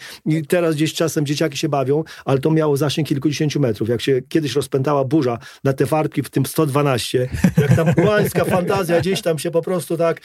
[0.48, 3.90] teraz gdzieś czasem dzieciaki się bawią, ale to miało zasięg kilkudziesięciu metrów.
[3.90, 9.00] Jak się kiedyś rozpętała burza na te farbki w tym 112, jak tam łańska fantazja
[9.00, 10.22] gdzieś tam się po prostu tak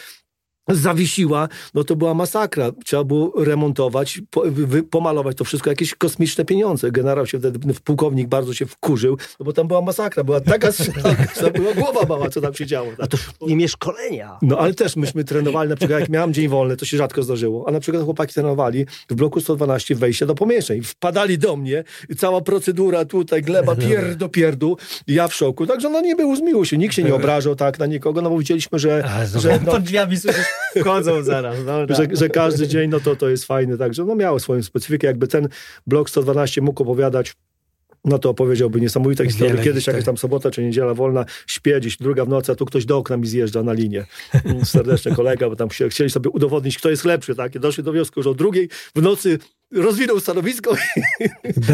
[0.69, 2.73] zawiesiła, no to była masakra.
[2.85, 6.91] Trzeba było remontować, po, wy, pomalować to wszystko, jakieś kosmiczne pieniądze.
[6.91, 11.51] Generał się wtedy, pułkownik bardzo się wkurzył, no bo tam była masakra, była taka strzelanka,
[11.55, 12.89] była głowa mała, co tam się działo.
[12.99, 14.39] A to imię szkolenia.
[14.43, 17.69] No ale też myśmy trenowali, na przykład jak miałem dzień wolny, to się rzadko zdarzyło,
[17.69, 20.83] a na przykład chłopaki trenowali w bloku 112 wejście do pomieszczeń.
[20.83, 25.67] Wpadali do mnie i cała procedura tutaj, gleba, pier do pierdu, ja w szoku.
[25.67, 28.39] Także no nie było zmiło się, nikt się nie obrażał tak na nikogo, no bo
[28.39, 30.47] widzieliśmy, że, zobacz, że, no, Pod drzwiami słyszysz,
[30.81, 31.65] wchodzą zaraz.
[31.65, 31.97] Dobra.
[31.97, 35.07] że, że każdy dzień no to, to jest fajne, także no miało swoją specyfikę.
[35.07, 35.49] Jakby ten
[35.87, 37.35] blok 112 mógł opowiadać
[38.05, 39.53] no to opowiedziałby niesamowite historie.
[39.53, 39.97] Wiele Kiedyś historii.
[39.97, 42.97] jakaś tam sobota czy niedziela wolna, śpię gdzieś druga w nocy, a tu ktoś do
[42.99, 44.05] okna mi zjeżdża na linię.
[44.65, 47.35] Serdeczny kolega, bo tam chcie- chcieli sobie udowodnić, kto jest lepszy.
[47.35, 47.55] Tak?
[47.55, 49.39] I doszli do wniosku, że o drugiej w nocy
[49.73, 50.77] rozwinął stanowisko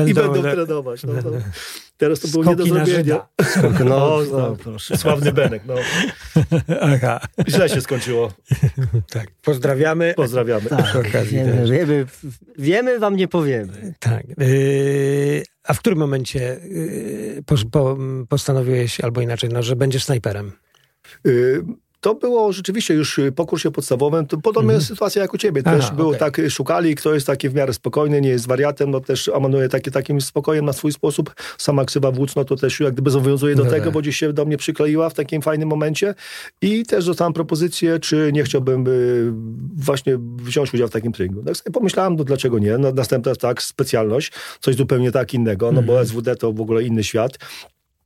[0.07, 1.03] i będą trenować.
[1.03, 1.31] No, to,
[1.97, 2.97] teraz to było nie do zrobienia.
[2.97, 3.29] Żyda.
[3.85, 4.97] No, no, proszę.
[4.97, 5.63] Sławny Benek.
[5.67, 5.75] No.
[6.81, 8.33] Aha, Źle się skończyło.
[9.11, 9.31] tak.
[9.43, 10.15] Pozdrawiamy.
[10.17, 10.69] Pozdrawiamy.
[10.69, 12.07] Tak, wiemy, wiemy,
[12.59, 13.95] wiemy, wam nie powiemy.
[13.99, 14.27] Tak.
[14.39, 17.97] Yy, a w którym momencie yy, po, po,
[18.29, 20.53] postanowiłeś, albo inaczej, no, że będziesz snajperem?
[21.27, 21.63] Y,
[22.05, 25.59] To było rzeczywiście już y, po kursie podstawowym, to podobna sytuacja jak u ciebie.
[25.59, 25.77] Mhm.
[25.79, 26.21] Aha, Też było okej.
[26.21, 29.69] tak, y, szukali, kto jest taki w miarę spokojny, nie jest wariatem, no też amanuje
[29.69, 31.35] taki, takim spokojem na swój sposób.
[31.59, 33.95] Sama ksywa wódz, no to też jak gdyby zobowiązuje do No tego, tak.
[33.95, 36.15] bo gdzieś się do mnie przykleiła w takim fajnym momencie
[36.63, 39.33] i też dostałem propozycję, czy nie chciałbym y,
[39.77, 41.43] właśnie wziąć udział w takim treningu.
[41.43, 42.79] Tak sobie pomyślałem, no dlaczego nie?
[42.79, 45.87] No, następna tak, specjalność, coś zupełnie tak innego, no Mhm.
[45.87, 47.39] bo SWD to w ogóle inny świat.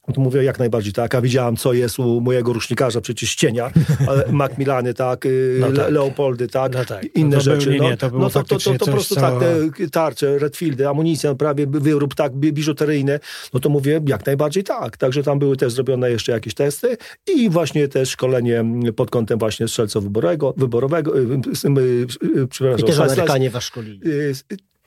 [0.08, 3.70] No to mówię jak najbardziej tak, a widziałam co jest u mojego rusznikarza przecież cienia,
[4.32, 5.76] Macmillany, tak, y, No tak.
[5.76, 7.04] Le- Leopoldy, tak, No tak.
[7.14, 7.76] inne No był- rzeczy.
[7.78, 9.34] no, nie, to było no to, to, to, po prostu tak,
[9.76, 13.20] te tarcze, Redfieldy, amunicja, prawie wyrób, tak, bi- biżuteryjny,
[13.54, 14.96] no to mówię jak najbardziej tak.
[14.96, 16.96] Także tam były też zrobione jeszcze jakieś testy
[17.34, 18.64] i właśnie też szkolenie
[18.96, 23.64] pod kątem właśnie strzelca wyborowego, wyborowego, y, y, y, y, I przepraszam, też Amerykanie was
[23.64, 24.00] szkolili.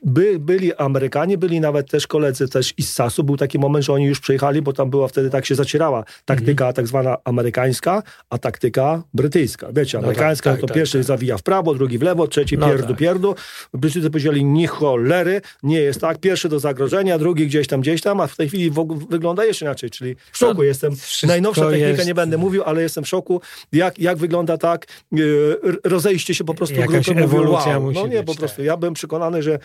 [0.04, 3.24] By, byli Amerykanie, byli nawet też koledzy też z SAS-u.
[3.24, 6.66] Był taki moment, że oni już przyjechali, bo tam była wtedy tak się zacierała taktyka
[6.66, 6.74] mhm.
[6.74, 9.68] tak zwana amerykańska, a taktyka brytyjska.
[9.74, 11.06] Wiecie, amerykańska no tak, to tak, pierwszy tak.
[11.06, 12.98] zawija w prawo, drugi w lewo, trzeci no pierdu, tak.
[12.98, 13.36] pierdu.
[13.74, 16.18] Brytyjczycy powiedzieli, nie cholery, nie jest tak.
[16.18, 18.72] Pierwszy do zagrożenia, drugi gdzieś tam, gdzieś tam, a w tej chwili
[19.10, 20.94] wygląda jeszcze inaczej, czyli w szoku no, jestem.
[21.24, 22.06] Najnowsza technika, jest...
[22.06, 23.42] nie będę mówił, ale jestem w szoku,
[23.72, 27.24] jak, jak wygląda tak, yy, rozejście się po prostu Jakaś grupy.
[27.24, 27.92] ewolucja wow.
[27.92, 28.66] No nie, po prostu, tak.
[28.66, 29.60] ja byłem przekonany, że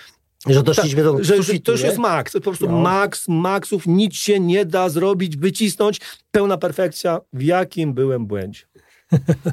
[0.46, 2.32] że doszliśmy do że, że to już jest maks.
[2.32, 2.78] Po prostu no.
[2.78, 6.00] maks, maksów, nic się nie da zrobić, wycisnąć.
[6.30, 7.20] Pełna perfekcja.
[7.32, 8.62] W jakim byłem błędzie?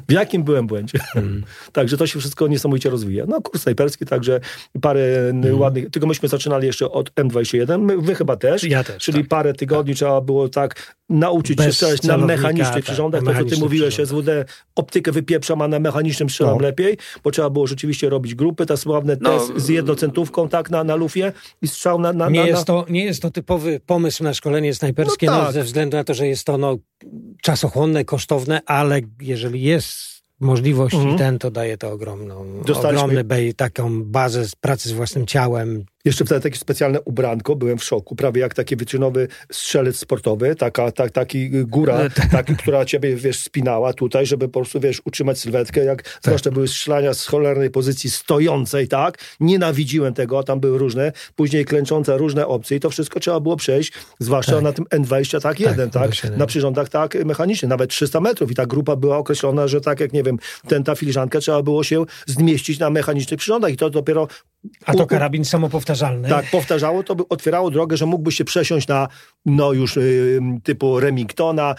[0.08, 0.98] W jakim byłem błędzie?
[1.16, 1.44] Mm.
[1.72, 3.24] także to się wszystko niesamowicie rozwija.
[3.28, 4.40] No, kurs snajperski, także
[4.80, 5.60] parę mm.
[5.60, 8.64] ładnych, tylko myśmy zaczynali jeszcze od M21, my, wy chyba też.
[8.64, 9.96] Ja też, Czyli tak, parę tygodni tak.
[9.96, 13.94] trzeba było tak nauczyć Bez się strzelać na mechanicznych tak, przyrządach, to co ty mówiłeś,
[13.94, 14.44] SWD,
[14.74, 16.62] optykę wypieprzam, a na mechanicznym strzelam no.
[16.62, 19.30] lepiej, bo trzeba było rzeczywiście robić grupy, ta sławne no.
[19.30, 21.32] test z jednocentówką, tak, na, na lufie
[21.62, 22.12] i strzał na...
[22.12, 25.38] na, nie, na, Jest to, nie jest to typowy pomysł na szkolenie snajperskie, no, no
[25.38, 25.46] tak.
[25.46, 26.76] no, ze względu na to, że jest to no,
[27.42, 31.14] czasochłonne, kosztowne, ale jeżeli jest możliwość mhm.
[31.14, 35.84] i ten to daje to ogromną, ogromny bej, taką bazę z pracy z własnym ciałem,
[36.04, 40.92] jeszcze wtedy takie specjalne ubranko, byłem w szoku, prawie jak taki wyczynowy strzelec sportowy, taka,
[40.92, 42.30] tak, taki góra, tak.
[42.30, 46.20] taki, która ciebie, wiesz, spinała tutaj, żeby po prostu, wiesz, utrzymać sylwetkę, jak tak.
[46.22, 52.18] zwłaszcza były strzelania z cholernej pozycji stojącej, tak, nienawidziłem tego, tam były różne, później klęczące
[52.18, 54.62] różne opcje i to wszystko trzeba było przejść, zwłaszcza tak.
[54.62, 58.54] na tym N20 tak jeden, tak, tak na przyrządach tak mechanicznych, nawet 300 metrów i
[58.54, 60.38] ta grupa była określona, że tak jak, nie wiem,
[60.68, 64.28] ten, ta filiżanka trzeba było się zmieścić na mechanicznych przyrządach i to dopiero
[64.86, 66.28] a to karabin samopowtarzalny?
[66.28, 69.08] Tak, powtarzało, to by otwierało drogę, że mógłby się przesiąść na
[69.46, 71.74] no już y, typu Remingtona,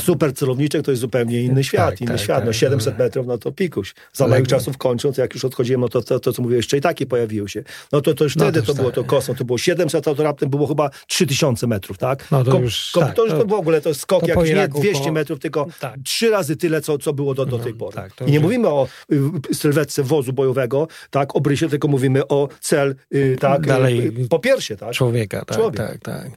[0.00, 2.44] Super celowniczek to jest zupełnie inny świat, tak, inny tak, świat.
[2.44, 3.94] No tak, 700 metrów, no to pikuś.
[4.12, 6.80] Za moich czasów kończąc, jak już odchodziłem, no to, to, to co mówiłeś, jeszcze i
[6.80, 7.62] takie pojawiły się.
[7.92, 10.14] No to, to już no wtedy to, to było to kosmos, to było 700, a
[10.14, 12.30] to raptem było chyba 3000 metrów, tak?
[12.30, 14.68] No to już, ko, tak, to już to, w ogóle to skok to jak nie
[14.68, 15.12] 200 po...
[15.12, 15.94] metrów, tylko tak.
[16.04, 17.94] trzy razy tyle, co, co było do, do tej no, pory.
[17.94, 22.94] Tak, I nie mówimy o y, sylwetce wozu bojowego, tak, obrysie, tylko mówimy o cel,
[23.14, 24.92] y, tak, Dalej, y, po piersie, tak?
[24.92, 25.76] Człowieka, tak, Człowiek.
[25.76, 26.30] tak, tak.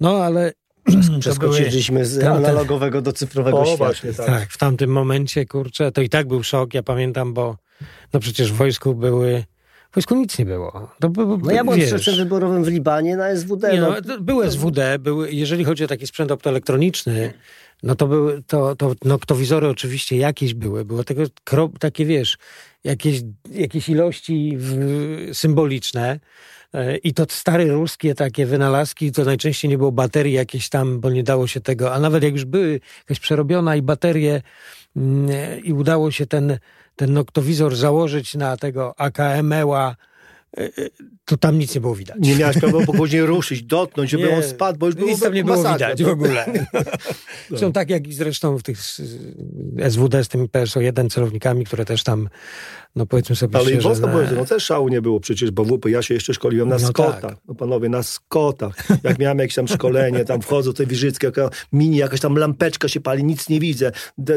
[0.00, 0.52] No ale
[1.20, 3.84] Przeskoczyliśmy z analogowego do cyfrowego o, świata.
[3.84, 4.26] Właśnie, tak.
[4.26, 7.56] tak, w tamtym momencie, kurczę, to i tak był szok, ja pamiętam, bo
[8.12, 9.44] no przecież w wojsku były
[9.90, 10.90] w wojsku nic nie było.
[11.00, 11.10] To,
[11.42, 13.72] no ja byłem w wyborowym w Libanie na SWD.
[13.72, 17.32] Nie, no, no, był SWD, był, jeżeli chodzi o taki sprzęt optoelektroniczny,
[17.82, 21.22] no to były, to, to noktowizory oczywiście jakieś były, było tego
[21.78, 22.38] takie, wiesz,
[22.84, 23.20] jakieś,
[23.50, 26.20] jakieś ilości w, symboliczne,
[27.02, 31.22] I to stare ruskie takie wynalazki, to najczęściej nie było baterii jakieś tam, bo nie
[31.22, 34.42] dało się tego, a nawet jak już były jakaś przerobiona i baterie
[34.96, 35.30] mm,
[35.64, 36.58] i udało się ten,
[36.96, 40.11] ten noktowizor założyć na tego AKM-eła, e, e,
[41.24, 42.16] to tam nic nie było widać.
[42.20, 45.34] Nie miałeś prawa później ruszyć, dotknąć, żeby nie, on spadł, bo już było Nic tam
[45.34, 46.46] nie było widać w ogóle.
[47.60, 48.78] Są tak jak i zresztą w tych
[49.90, 52.28] SWD z tymi PSO-1 celownikami, które też tam
[52.96, 54.32] no powiedzmy sobie Ale szczerze, i Polska, na...
[54.32, 57.20] no też szału nie było przecież, bo WP, ja się jeszcze szkoliłem na no skotach.
[57.20, 57.36] Tak.
[57.48, 58.76] No panowie, na skotach.
[59.02, 61.32] Jak miałem jakieś tam szkolenie, tam wchodzą te wiżyckie,
[61.72, 63.92] mini, jakaś tam lampeczka się pali, nic nie widzę.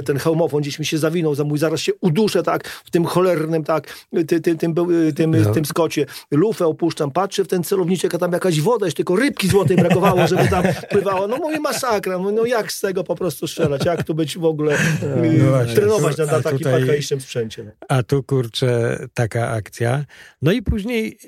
[0.06, 3.64] Ten hełmofon gdzieś mi się zawinął, za mój zaraz się uduszę, tak, w tym cholernym,
[3.64, 4.76] tak, ty, ty, tym,
[5.16, 5.54] tym, no.
[5.54, 6.05] tym skocie.
[6.32, 10.28] Lufę opuszczam, patrzę w ten celowniczek, a tam jakaś woda, jeszcze tylko rybki złotej brakowało,
[10.28, 11.28] żeby tam pływało.
[11.28, 14.78] No mówię, masakra, no jak z tego po prostu strzelać, jak tu być w ogóle,
[15.02, 15.08] no,
[15.44, 17.64] no właśnie, trenować tu, na, na takim tutaj, sprzęcie.
[17.64, 17.72] No.
[17.90, 20.06] A tu kur kurczę, taka akcja.
[20.42, 21.20] No i później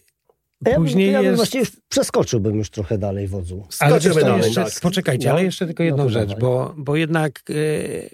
[0.65, 1.35] ja Później ja bym jest...
[1.35, 3.67] właściwie przeskoczyłbym już trochę dalej wodzu.
[3.79, 4.73] Ale dalej, jeszcze, tak.
[4.81, 8.09] Poczekajcie, no, ale jeszcze tylko jedną no rzecz, bo, bo jednak yy,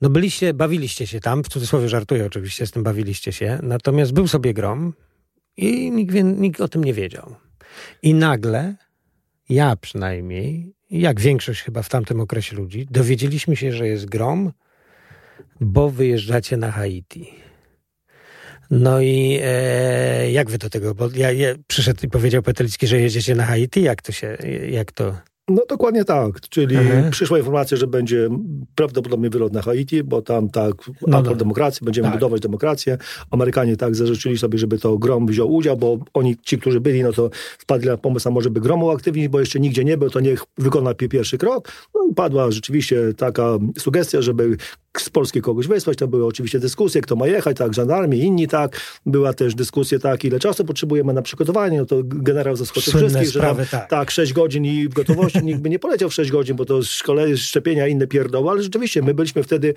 [0.00, 4.28] no byliście, bawiliście się tam, w cudzysłowie żartuję oczywiście, z tym bawiliście się, natomiast był
[4.28, 4.94] sobie grom
[5.56, 7.34] i nikt, nikt o tym nie wiedział.
[8.02, 8.74] I nagle,
[9.48, 14.52] ja przynajmniej, jak większość chyba w tamtym okresie ludzi, dowiedzieliśmy się, że jest grom,
[15.60, 17.30] bo wyjeżdżacie na Haiti.
[18.70, 20.94] No i e, jak wy do tego?
[20.94, 23.82] Bo ja, ja, przyszedł i powiedział Petelicki, że jedziecie na Haiti.
[23.82, 24.36] Jak to się,
[24.70, 25.16] jak to...
[25.48, 27.10] No dokładnie tak, czyli Aha.
[27.10, 28.28] przyszła informacja, że będzie
[28.74, 30.74] prawdopodobnie wylot na Haiti, bo tam tak,
[31.06, 31.34] no, no.
[31.34, 32.14] demokracji, będziemy tak.
[32.14, 32.98] budować demokrację.
[33.30, 37.12] Amerykanie tak zażyczyli sobie, żeby to Grom wziął udział, bo oni, ci, którzy byli, no
[37.12, 40.20] to wpadli na pomysł, a może by Grom uaktywnić, bo jeszcze nigdzie nie był, to
[40.20, 41.68] niech wykona pierwszy krok.
[41.94, 44.56] No i padła rzeczywiście taka sugestia, żeby
[44.98, 48.80] z Polski kogoś wysłać, to były oczywiście dyskusje, kto ma jechać, tak, żandarmi, inni tak.
[49.06, 53.40] Była też dyskusja tak, ile czasu potrzebujemy na przygotowanie, no to generał zaskoczył wszystkich, że
[53.40, 53.90] tam, tak.
[53.90, 56.82] tak, 6 godzin i w gotowości nikt by nie poleciał w 6 godzin, bo to
[56.82, 59.74] szkolenie, szczepienia, inne pierdoły, ale rzeczywiście my byliśmy wtedy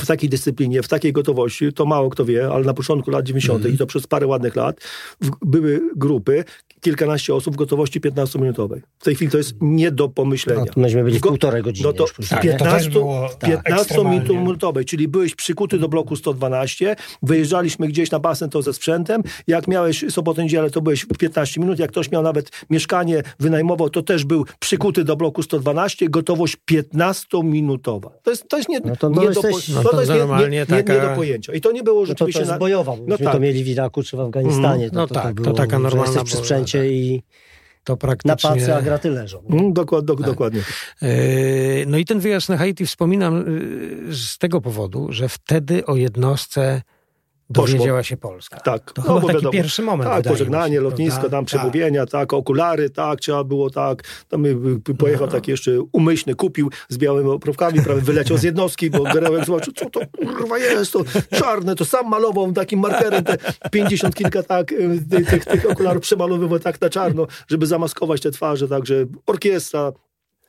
[0.00, 3.60] w takiej dyscyplinie, w takiej gotowości, to mało kto wie, ale na początku lat 90.
[3.60, 3.74] Mm.
[3.74, 4.80] i to przez parę ładnych lat
[5.20, 6.44] w, były grupy,
[6.80, 8.80] kilkanaście osób w gotowości 15-minutowej.
[8.98, 10.64] W tej chwili to jest nie do pomyślenia.
[10.76, 11.88] No, myśmy byli w półtorej godziny.
[11.88, 18.18] No to tak, 15, to 15-minutowej, czyli byłeś przykuty do bloku 112, wyjeżdżaliśmy gdzieś na
[18.18, 22.22] basen to ze sprzętem, jak miałeś sobotę, niedzielę, to byłeś 15 minut, jak ktoś miał
[22.22, 28.08] nawet mieszkanie, wynajmował, to też był przykuty do bloku 112, gotowość 15-minutowa.
[28.22, 29.42] To jest, to jest nie, no to nie do,
[29.74, 30.94] no to, to jest normalnie nie, nie, taka...
[30.94, 31.52] nie, do pojęcia.
[31.52, 32.40] I to nie było rzeczywiście...
[32.40, 33.32] No to, to jest bojowa, no tak.
[33.32, 34.90] to mieli w Iraku czy w Afganistanie.
[34.92, 36.24] No to, tak, to, taka normalna...
[36.24, 37.22] przy sprzęcie i
[37.84, 38.50] to praktycznie...
[38.50, 39.42] na pacy, a graty leżą.
[39.50, 40.26] Mm, dokład, do, tak.
[40.26, 40.60] Dokładnie.
[41.02, 41.08] Yy,
[41.86, 43.44] no i ten wyjazd na Haiti wspominam
[44.06, 46.82] yy, z tego powodu, że wtedy o jednostce
[47.50, 48.60] dowiedziała się Polska.
[48.60, 48.92] Tak.
[48.92, 50.10] To no, chyba taki wiadomo, pierwszy moment.
[50.10, 51.36] Tak, pożegnanie, się, lotnisko, prawda?
[51.36, 52.10] tam przemówienia, tak.
[52.10, 54.02] tak, okulary, tak, trzeba było tak.
[54.28, 54.44] Tam
[54.98, 55.32] pojechał no.
[55.32, 59.90] taki jeszcze umyślny, kupił z białymi oprowkami, prawie wyleciał z jednostki, bo Gerełek zobaczył, co
[59.90, 60.00] to
[60.36, 63.38] kurwa jest, to czarne, to sam malował takim markerem te
[63.70, 68.68] 50 kilka tak, y, tych, tych okularów przemalowywał tak na czarno, żeby zamaskować te twarze,
[68.68, 69.92] także orkiestra,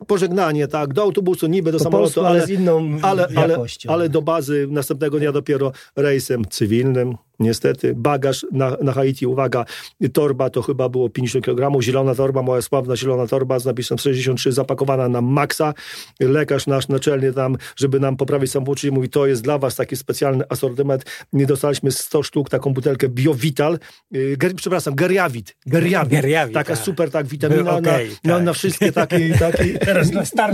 [0.07, 4.21] pożegnanie, tak, do autobusu, niby do samolotu, Polsku, ale, z inną ale, ale, ale do
[4.21, 7.15] bazy następnego dnia dopiero rejsem cywilnym.
[7.39, 9.65] Niestety, bagaż na, na Haiti, uwaga,
[10.13, 14.51] torba to chyba było 50 kg, zielona torba, moja sławna zielona torba z napisem 63,
[14.51, 15.73] zapakowana na maksa.
[16.19, 20.43] Lekarz nasz naczelny tam, żeby nam poprawić samopoczucie, mówi, to jest dla was taki specjalny
[20.49, 21.05] asortyment.
[21.33, 23.79] Nie dostaliśmy 100 sztuk, taką butelkę Biovital,
[24.11, 26.85] yy, ger, przepraszam, Geriavit, Geriavit, Geriavit taka tak.
[26.85, 28.23] super tak witamina okay, na, tak.
[28.23, 29.79] na, na, wszystkie takie, takie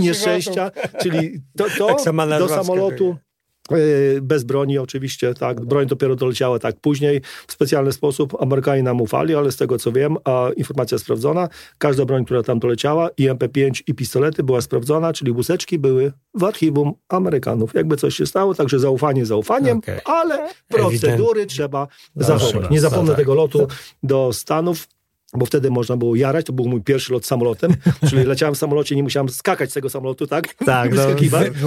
[0.00, 0.70] nieszczęścia,
[1.02, 3.16] czyli to, to tak do samolotu.
[3.18, 3.31] E,
[4.22, 5.60] bez broni oczywiście, tak.
[5.60, 8.42] Broń dopiero doleciała tak później, w specjalny sposób.
[8.42, 11.48] Amerykanie nam ufali, ale z tego co wiem, a informacja sprawdzona,
[11.78, 16.44] każda broń, która tam doleciała, i MP5 i pistolety była sprawdzona, czyli łuseczki były w
[16.44, 17.74] archiwum Amerykanów.
[17.74, 20.00] Jakby coś się stało, także zaufanie zaufaniem, okay.
[20.04, 22.70] ale procedury trzeba zachować.
[22.70, 23.68] Nie zapomnę tego lotu
[24.02, 24.88] do Stanów
[25.34, 27.74] bo wtedy można było jarać, to był mój pierwszy lot samolotem,
[28.10, 30.54] czyli leciałem w samolocie, nie musiałem skakać z tego samolotu, tak?
[30.54, 31.02] Tak, no,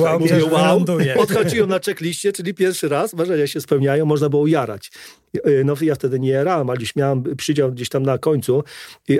[0.01, 0.85] wow, Mówię, wow,
[1.17, 4.91] odchodziłem na checkliście, czyli pierwszy raz, marzenia się spełniają, można było jarać.
[5.47, 8.63] Y, no ja wtedy nie jarałem, ale gdzieś miałem przydział gdzieś tam na końcu,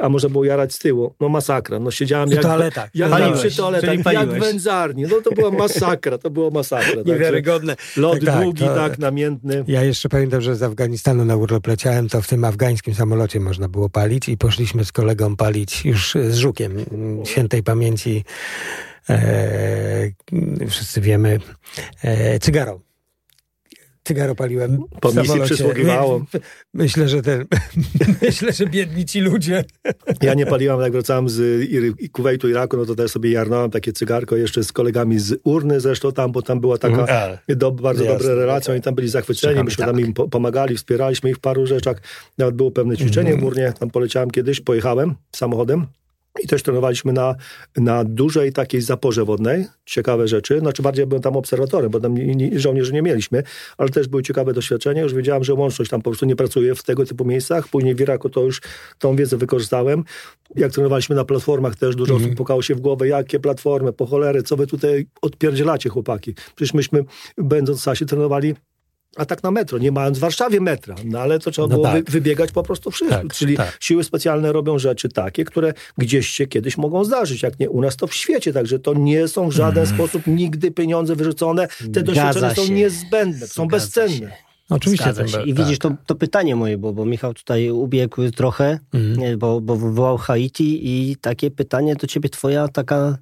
[0.01, 1.13] a można było jarać z tyłu.
[1.19, 1.79] No masakra.
[1.79, 2.89] No siedziałem jak, toaletach.
[2.93, 5.03] jak paliłeś, przy toaletach, jak w wędzarni.
[5.03, 7.01] No to była masakra, to było masakra.
[7.05, 7.75] Niewiarygodne.
[7.97, 8.75] Lot tak, długi, to...
[8.75, 9.63] tak, namiętny.
[9.67, 13.69] Ja jeszcze pamiętam, że z Afganistanu na urlop leciałem, to w tym afgańskim samolocie można
[13.69, 16.85] było palić i poszliśmy z kolegą palić już z Żukiem
[17.25, 18.23] świętej pamięci.
[19.09, 20.11] E,
[20.69, 21.39] wszyscy wiemy,
[22.03, 22.84] e, cygarą
[24.05, 26.25] cygaro paliłem po misji przysługiwało.
[26.73, 27.45] Myślę, że ten,
[28.21, 29.63] myślę, że biedni ci ludzie.
[30.21, 31.67] Ja nie paliłam, jak wracałem z
[32.11, 36.11] Kuwejtu, Iraku, no to też sobie jarnąłem takie cygarko jeszcze z kolegami z urny zresztą
[36.11, 39.63] tam, bo tam była taka mm, do, bardzo jasne, dobre relacje, oni tam byli zachwyceni,
[39.63, 40.05] myśmy tam tak.
[40.05, 42.01] im pomagali, wspieraliśmy ich w paru rzeczach.
[42.37, 43.41] Nawet było pewne ćwiczenie mm.
[43.41, 45.85] w urnie, tam poleciałem kiedyś, pojechałem samochodem
[46.43, 47.35] i też trenowaliśmy na,
[47.77, 49.65] na dużej takiej zaporze wodnej.
[49.85, 50.59] Ciekawe rzeczy.
[50.59, 53.43] Znaczy bardziej byłem tam obserwatorem, bo tam nie, nie, żołnierzy nie mieliśmy,
[53.77, 55.01] ale też były ciekawe doświadczenia.
[55.01, 57.67] Już wiedziałem, że łączność tam po prostu nie pracuje w tego typu miejscach.
[57.67, 58.61] Później w Iraku to już
[58.99, 60.03] tą wiedzę wykorzystałem.
[60.55, 62.25] Jak trenowaliśmy na platformach też dużo mm -hmm.
[62.25, 66.33] osób pukało się w głowę, jakie platformy, po cholery, co wy tutaj odpierdzielacie chłopaki.
[66.55, 67.03] Przecież myśmy
[67.37, 68.55] będąc w Sasie trenowali
[69.15, 71.83] a tak na metro, nie mając w Warszawie metra, no ale to trzeba no było
[71.83, 72.05] tak.
[72.05, 73.21] wy, wybiegać po prostu wszystko.
[73.21, 73.77] Tak, Czyli tak.
[73.79, 77.95] siły specjalne robią rzeczy takie, które gdzieś się kiedyś mogą zdarzyć, jak nie u nas,
[77.95, 79.95] to w świecie, także to nie są w żaden mm.
[79.95, 84.17] sposób nigdy pieniądze wyrzucone, te doświadczenia są niezbędne, są Zgadza bezcenne.
[84.17, 84.45] Się.
[84.69, 85.13] Oczywiście.
[85.27, 85.43] Się.
[85.43, 89.39] I widzisz, to, to pytanie moje, bo, bo Michał tutaj ubiegł trochę, mm.
[89.39, 93.17] bo, bo wywołał Haiti i takie pytanie do ciebie, twoja taka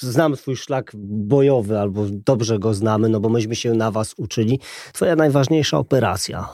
[0.00, 4.60] znam twój szlak bojowy, albo dobrze go znamy, no bo myśmy się na was uczyli.
[4.92, 6.48] Twoja najważniejsza operacja,